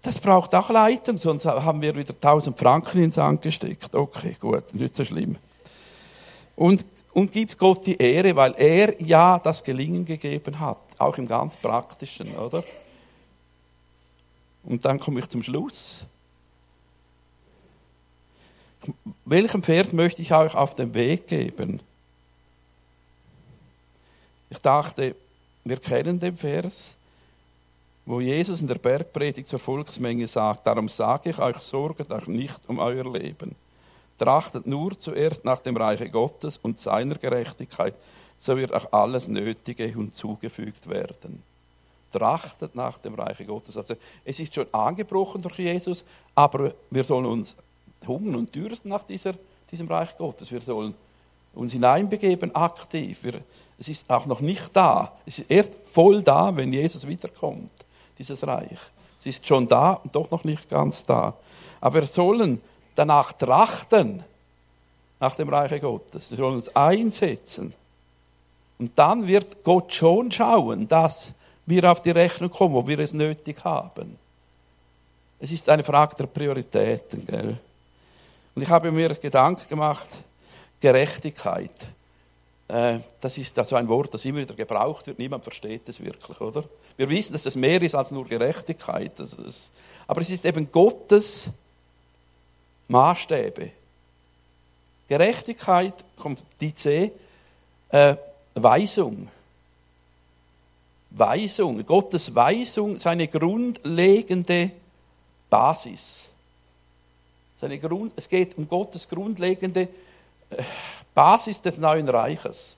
Das 0.00 0.18
braucht 0.18 0.54
auch 0.54 0.70
Leitung, 0.70 1.18
sonst 1.18 1.44
haben 1.44 1.80
wir 1.80 1.94
wieder 1.94 2.14
1000 2.14 2.58
Franken 2.58 3.04
ins 3.04 3.18
angesteckt. 3.18 3.94
Okay, 3.94 4.36
gut, 4.40 4.74
nicht 4.74 4.96
so 4.96 5.04
schlimm. 5.04 5.36
Und, 6.56 6.84
und 7.12 7.32
gibt 7.32 7.58
Gott 7.58 7.86
die 7.86 7.96
Ehre, 7.96 8.36
weil 8.36 8.54
er 8.56 9.00
ja 9.02 9.38
das 9.38 9.64
Gelingen 9.64 10.04
gegeben 10.04 10.58
hat, 10.60 10.78
auch 10.98 11.16
im 11.18 11.26
ganz 11.26 11.56
Praktischen, 11.56 12.36
oder? 12.36 12.64
Und 14.62 14.84
dann 14.84 14.98
komme 14.98 15.20
ich 15.20 15.28
zum 15.28 15.42
Schluss. 15.42 16.06
Welchen 19.26 19.62
Vers 19.62 19.92
möchte 19.92 20.20
ich 20.22 20.32
euch 20.32 20.54
auf 20.54 20.74
den 20.74 20.92
Weg 20.94 21.28
geben? 21.28 21.80
Ich 24.50 24.58
dachte, 24.58 25.16
wir 25.64 25.78
kennen 25.78 26.20
den 26.20 26.36
Vers, 26.36 26.90
wo 28.04 28.20
Jesus 28.20 28.60
in 28.60 28.68
der 28.68 28.74
Bergpredigt 28.74 29.48
zur 29.48 29.58
Volksmenge 29.58 30.26
sagt, 30.26 30.66
darum 30.66 30.88
sage 30.88 31.30
ich 31.30 31.38
euch, 31.38 31.56
sorget 31.58 32.10
euch 32.10 32.26
nicht 32.26 32.60
um 32.66 32.78
euer 32.78 33.10
Leben. 33.10 33.56
Trachtet 34.18 34.66
nur 34.66 34.96
zuerst 34.98 35.44
nach 35.44 35.60
dem 35.60 35.76
Reiche 35.76 36.10
Gottes 36.10 36.58
und 36.58 36.78
seiner 36.78 37.14
Gerechtigkeit, 37.14 37.94
so 38.38 38.56
wird 38.56 38.74
auch 38.74 38.92
alles 38.92 39.26
Nötige 39.26 39.86
hinzugefügt 39.86 40.88
werden. 40.88 41.42
Trachtet 42.12 42.74
nach 42.74 42.98
dem 42.98 43.14
Reiche 43.14 43.46
Gottes. 43.46 43.76
Also 43.76 43.94
es 44.24 44.38
ist 44.38 44.54
schon 44.54 44.66
angebrochen 44.70 45.40
durch 45.40 45.58
Jesus, 45.58 46.04
aber 46.34 46.74
wir 46.90 47.04
sollen 47.04 47.24
uns 47.24 47.56
hungern 48.06 48.36
und 48.36 48.54
dürsten 48.54 48.88
nach 48.88 49.04
dieser, 49.04 49.34
diesem 49.70 49.88
Reich 49.88 50.16
Gottes. 50.16 50.50
Wir 50.50 50.60
sollen 50.60 50.94
uns 51.54 51.72
hineinbegeben 51.72 52.54
aktiv. 52.54 53.18
Wir, 53.22 53.40
es 53.78 53.88
ist 53.88 54.08
auch 54.10 54.26
noch 54.26 54.40
nicht 54.40 54.70
da. 54.72 55.12
Es 55.26 55.38
ist 55.38 55.50
erst 55.50 55.72
voll 55.92 56.22
da, 56.22 56.54
wenn 56.56 56.72
Jesus 56.72 57.06
wiederkommt, 57.06 57.70
dieses 58.18 58.46
Reich. 58.46 58.78
Es 59.20 59.26
ist 59.26 59.46
schon 59.46 59.66
da 59.66 59.94
und 59.94 60.14
doch 60.14 60.30
noch 60.30 60.44
nicht 60.44 60.68
ganz 60.68 61.04
da. 61.04 61.34
Aber 61.80 62.00
wir 62.00 62.06
sollen 62.06 62.60
danach 62.94 63.32
trachten, 63.32 64.22
nach 65.20 65.36
dem 65.36 65.48
Reich 65.48 65.80
Gottes. 65.80 66.30
Wir 66.30 66.38
sollen 66.38 66.56
uns 66.56 66.74
einsetzen. 66.76 67.72
Und 68.78 68.98
dann 68.98 69.26
wird 69.26 69.64
Gott 69.64 69.92
schon 69.92 70.30
schauen, 70.30 70.88
dass 70.88 71.34
wir 71.66 71.90
auf 71.90 72.02
die 72.02 72.10
Rechnung 72.10 72.50
kommen, 72.50 72.74
wo 72.74 72.86
wir 72.86 72.98
es 72.98 73.12
nötig 73.12 73.64
haben. 73.64 74.18
Es 75.38 75.50
ist 75.50 75.68
eine 75.68 75.84
Frage 75.84 76.16
der 76.16 76.26
Prioritäten. 76.26 77.24
Gell? 77.26 77.58
Und 78.54 78.62
ich 78.62 78.68
habe 78.68 78.92
mir 78.92 79.14
Gedanken 79.14 79.68
gemacht, 79.68 80.08
Gerechtigkeit. 80.80 81.72
Äh, 82.68 82.98
das 83.20 83.36
ist 83.38 83.58
also 83.58 83.76
ein 83.76 83.88
Wort, 83.88 84.14
das 84.14 84.24
immer 84.24 84.40
wieder 84.40 84.54
gebraucht 84.54 85.06
wird. 85.06 85.18
Niemand 85.18 85.44
versteht 85.44 85.88
es 85.88 86.02
wirklich, 86.02 86.40
oder? 86.40 86.64
Wir 86.96 87.08
wissen, 87.08 87.32
dass 87.32 87.46
es 87.46 87.56
mehr 87.56 87.80
ist 87.82 87.94
als 87.94 88.10
nur 88.10 88.24
Gerechtigkeit. 88.24 89.12
aber 90.06 90.20
es 90.20 90.30
ist 90.30 90.44
eben 90.44 90.70
Gottes 90.70 91.50
Maßstäbe. 92.88 93.70
Gerechtigkeit 95.08 95.94
kommt 96.16 96.42
die 96.60 96.74
C, 96.74 97.12
äh, 97.90 98.16
Weisung. 98.54 99.28
Weisung, 101.10 101.84
Gottes 101.86 102.34
Weisung, 102.34 102.98
seine 102.98 103.28
grundlegende 103.28 104.70
Basis. 105.48 106.23
Grund, 107.68 108.12
es 108.16 108.28
geht 108.28 108.56
um 108.58 108.68
Gottes 108.68 109.08
grundlegende 109.08 109.88
äh, 110.50 110.62
Basis 111.14 111.60
des 111.60 111.78
neuen 111.78 112.08
Reiches. 112.08 112.76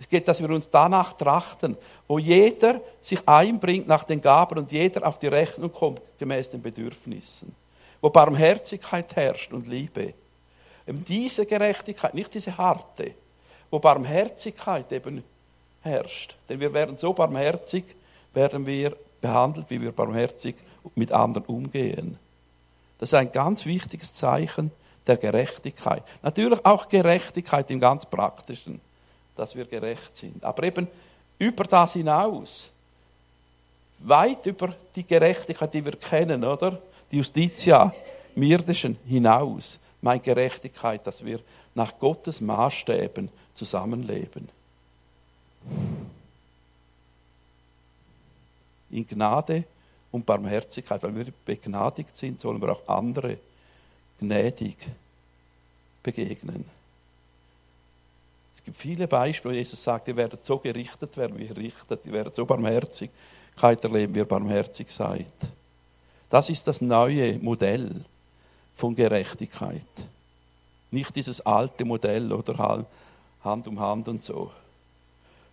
Es 0.00 0.08
geht, 0.08 0.26
dass 0.26 0.40
wir 0.40 0.50
uns 0.50 0.68
danach 0.68 1.12
trachten, 1.12 1.76
wo 2.08 2.18
jeder 2.18 2.80
sich 3.00 3.20
einbringt 3.28 3.86
nach 3.86 4.02
den 4.02 4.20
Gaben 4.20 4.58
und 4.58 4.72
jeder 4.72 5.06
auf 5.06 5.18
die 5.20 5.28
Rechnung 5.28 5.72
kommt 5.72 6.00
gemäß 6.18 6.50
den 6.50 6.60
Bedürfnissen. 6.60 7.54
Wo 8.00 8.10
Barmherzigkeit 8.10 9.14
herrscht 9.14 9.52
und 9.52 9.68
Liebe. 9.68 10.12
Eben 10.88 11.04
diese 11.04 11.46
Gerechtigkeit, 11.46 12.14
nicht 12.14 12.34
diese 12.34 12.58
harte, 12.58 13.12
wo 13.70 13.78
Barmherzigkeit 13.78 14.90
eben 14.90 15.22
herrscht. 15.82 16.34
Denn 16.48 16.58
wir 16.58 16.72
werden 16.72 16.96
so 16.96 17.12
barmherzig, 17.12 17.84
werden 18.34 18.66
wir 18.66 18.96
behandelt, 19.20 19.66
wie 19.68 19.80
wir 19.80 19.92
barmherzig 19.92 20.56
mit 20.96 21.12
anderen 21.12 21.46
umgehen. 21.46 22.18
Das 23.02 23.08
ist 23.08 23.14
ein 23.14 23.32
ganz 23.32 23.66
wichtiges 23.66 24.14
Zeichen 24.14 24.70
der 25.08 25.16
Gerechtigkeit. 25.16 26.04
Natürlich 26.22 26.64
auch 26.64 26.88
Gerechtigkeit 26.88 27.68
im 27.72 27.80
ganz 27.80 28.06
praktischen, 28.06 28.80
dass 29.34 29.56
wir 29.56 29.64
gerecht 29.64 30.16
sind. 30.16 30.44
Aber 30.44 30.62
eben 30.62 30.86
über 31.36 31.64
das 31.64 31.94
hinaus, 31.94 32.70
weit 33.98 34.46
über 34.46 34.76
die 34.94 35.02
Gerechtigkeit, 35.02 35.74
die 35.74 35.84
wir 35.84 35.96
kennen, 35.96 36.44
oder? 36.44 36.80
Die 37.10 37.16
Justitia 37.16 37.92
im 38.36 38.44
Irdischen 38.44 38.96
hinaus, 39.04 39.80
meint 40.00 40.22
Gerechtigkeit, 40.22 41.04
dass 41.04 41.24
wir 41.24 41.40
nach 41.74 41.98
Gottes 41.98 42.40
Maßstäben 42.40 43.28
zusammenleben. 43.52 44.48
In 48.90 49.04
Gnade 49.08 49.64
und 50.12 50.24
Barmherzigkeit. 50.24 51.02
Weil 51.02 51.16
wir 51.16 51.26
begnadigt 51.44 52.16
sind, 52.16 52.40
sollen 52.40 52.60
wir 52.60 52.70
auch 52.70 52.86
andere 52.86 53.38
gnädig 54.20 54.76
begegnen. 56.02 56.64
Es 58.56 58.64
gibt 58.64 58.76
viele 58.76 59.08
Beispiele, 59.08 59.54
wo 59.54 59.58
Jesus 59.58 59.82
sagt, 59.82 60.06
ihr 60.06 60.14
werdet 60.14 60.44
so 60.44 60.58
gerichtet 60.58 61.16
werden, 61.16 61.36
wie 61.38 61.46
ihr 61.46 61.56
richtet, 61.56 62.06
ihr 62.06 62.12
werdet 62.12 62.36
so 62.36 62.46
Barmherzigkeit 62.46 63.82
erleben, 63.82 64.14
wie 64.14 64.20
ihr 64.20 64.24
barmherzig 64.24 64.92
seid. 64.92 65.32
Das 66.30 66.48
ist 66.48 66.68
das 66.68 66.80
neue 66.80 67.38
Modell 67.38 68.04
von 68.76 68.94
Gerechtigkeit. 68.94 69.82
Nicht 70.92 71.16
dieses 71.16 71.40
alte 71.40 71.84
Modell 71.84 72.32
oder 72.32 72.86
Hand 73.42 73.66
um 73.66 73.80
Hand 73.80 74.08
und 74.08 74.22
so, 74.22 74.52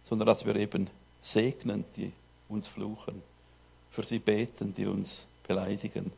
sondern 0.08 0.28
dass 0.28 0.46
wir 0.46 0.56
eben 0.56 0.88
segnen, 1.22 1.86
die 1.96 2.12
uns 2.48 2.68
fluchen 2.68 3.22
für 4.00 4.06
sie 4.06 4.20
beten, 4.20 4.74
die 4.78 4.86
uns 4.86 5.26
beleidigen. 5.46 6.10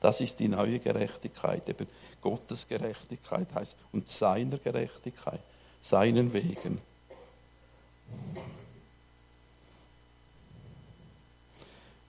Das 0.00 0.20
ist 0.20 0.40
die 0.40 0.48
neue 0.48 0.80
Gerechtigkeit, 0.80 1.68
eben 1.68 1.86
Gottes 2.20 2.66
Gerechtigkeit 2.66 3.46
heißt 3.54 3.76
und 3.92 4.08
seiner 4.08 4.58
Gerechtigkeit, 4.58 5.38
seinen 5.82 6.32
Wegen. 6.32 6.80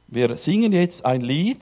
Wir 0.07 0.35
singen 0.37 0.71
jetzt 0.71 1.05
ein 1.05 1.21
Lied, 1.21 1.61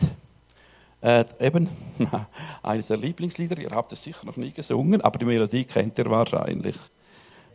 äh, 1.02 1.26
eben 1.42 1.68
eines 2.64 2.88
der 2.88 2.98
Lieblingslieder, 2.98 3.58
ihr 3.58 3.72
habt 3.72 3.92
es 3.92 4.02
sicher 4.02 4.26
noch 4.26 4.38
nie 4.38 4.52
gesungen, 4.52 5.02
aber 5.02 5.20
die 5.20 5.26
Melodie 5.26 5.66
kennt 5.66 5.98
ihr 5.98 6.10
wahrscheinlich. 6.10 6.78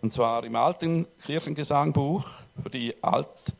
Und 0.03 0.13
zwar 0.13 0.45
im 0.45 0.57
alten 0.57 1.07
Kirchengesangbuch 1.25 2.29
für 2.63 2.69
die 2.69 3.03
Alt- 3.03 3.55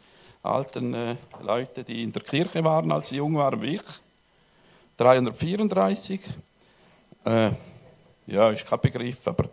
alten 0.47 0.95
äh, 0.95 1.17
Leute, 1.43 1.85
die 1.85 2.03
in 2.03 2.13
der 2.13 2.23
Kirche 2.23 2.63
waren, 2.65 2.91
als 2.93 3.09
sie 3.09 3.17
jung 3.17 3.37
waren 3.37 3.61
wie 3.63 3.77
ich. 3.77 3.83
334. 4.97 6.21
Äh, 7.25 7.51
ja, 8.27 8.51
ist 8.51 8.67
kein 8.67 8.81
Begriff, 8.81 9.27
aber, 9.27 9.49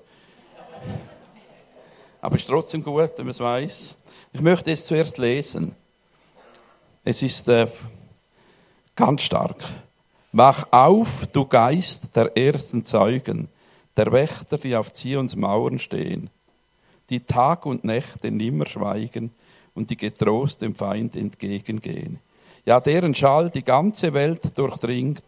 aber 2.21 2.35
ist 2.35 2.47
trotzdem 2.47 2.83
gut, 2.83 3.11
wenn 3.17 3.25
man 3.25 3.29
es 3.29 3.39
weiß. 3.39 3.95
Ich 4.31 4.41
möchte 4.41 4.71
es 4.71 4.85
zuerst 4.85 5.17
lesen. 5.17 5.75
Es 7.03 7.21
ist 7.21 7.47
äh, 7.49 7.67
ganz 8.95 9.21
stark. 9.23 9.63
Wach 10.31 10.67
auf, 10.71 11.27
du 11.31 11.45
Geist 11.45 12.15
der 12.15 12.35
ersten 12.35 12.85
Zeugen, 12.85 13.49
der 13.95 14.11
Wächter, 14.11 14.57
die 14.57 14.75
auf 14.75 14.93
Zions 14.93 15.35
Mauern 15.35 15.77
stehen, 15.77 16.29
die 17.09 17.19
Tag 17.19 17.65
und 17.65 17.83
Nächte 17.83 18.31
nimmer 18.31 18.65
schweigen, 18.65 19.31
und 19.73 19.89
die 19.89 19.97
getrost 19.97 20.61
dem 20.61 20.75
Feind 20.75 21.15
entgegengehen. 21.15 22.19
Ja, 22.65 22.79
deren 22.79 23.13
Schall 23.13 23.49
die 23.49 23.63
ganze 23.63 24.13
Welt 24.13 24.57
durchdringt 24.57 25.23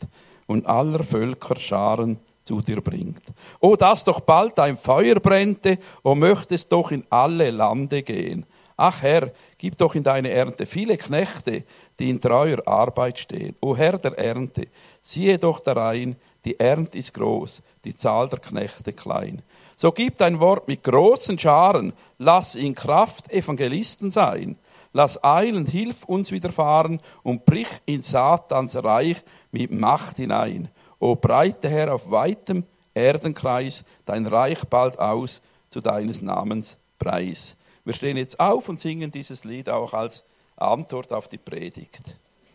und 0.47 0.65
aller 0.65 1.03
Völker 1.03 1.57
Scharen 1.57 2.17
zu 2.43 2.61
dir 2.61 2.81
bringt. 2.81 3.23
Oh, 3.59 3.75
dass 3.75 4.03
doch 4.03 4.19
bald 4.19 4.57
ein 4.59 4.77
Feuer 4.77 5.15
brennte, 5.15 5.79
oh, 6.03 6.15
möchtest 6.15 6.71
doch 6.71 6.91
in 6.91 7.03
alle 7.09 7.49
Lande 7.51 8.03
gehen. 8.03 8.45
Ach 8.77 9.01
Herr, 9.01 9.31
gib 9.57 9.77
doch 9.77 9.95
in 9.95 10.03
deine 10.03 10.29
Ernte 10.29 10.65
viele 10.65 10.97
Knechte, 10.97 11.63
die 11.97 12.09
in 12.09 12.21
treuer 12.21 12.61
Arbeit 12.67 13.19
stehen. 13.19 13.55
O 13.61 13.75
Herr 13.75 13.97
der 13.97 14.17
Ernte, 14.17 14.67
siehe 15.01 15.39
doch 15.39 15.61
darein 15.61 16.15
die 16.45 16.59
Ernte 16.59 16.99
ist 16.99 17.13
groß, 17.13 17.61
die 17.83 17.95
Zahl 17.95 18.29
der 18.29 18.39
Knechte 18.39 18.93
klein. 18.93 19.41
So 19.77 19.91
gib 19.91 20.17
dein 20.17 20.39
Wort 20.39 20.67
mit 20.67 20.83
großen 20.83 21.37
Scharen, 21.37 21.93
lass 22.17 22.55
in 22.55 22.75
Kraft 22.75 23.31
Evangelisten 23.31 24.11
sein. 24.11 24.57
Lass 24.93 25.21
eilen, 25.21 25.65
hilf 25.65 26.05
uns 26.05 26.31
widerfahren 26.31 27.01
und 27.21 27.43
brich 27.43 27.67
in 27.85 28.01
Satans 28.01 28.81
Reich 28.81 29.21
mit 29.51 29.71
Macht 29.71 30.15
hinein. 30.17 30.69
O 30.99 31.15
breite 31.15 31.67
Herr 31.67 31.93
auf 31.93 32.09
weitem 32.09 32.63
Erdenkreis 32.93 33.83
dein 34.05 34.25
Reich 34.25 34.63
bald 34.65 34.97
aus 34.97 35.41
zu 35.69 35.81
deines 35.81 36.21
Namens 36.21 36.77
Preis. 36.97 37.57
Wir 37.83 37.93
stehen 37.93 38.15
jetzt 38.15 38.39
auf 38.39 38.69
und 38.69 38.79
singen 38.79 39.11
dieses 39.11 39.43
Lied 39.43 39.69
auch 39.69 39.93
als 39.93 40.23
Antwort 40.55 41.11
auf 41.11 41.27
die 41.27 41.37
Predigt. 41.37 42.17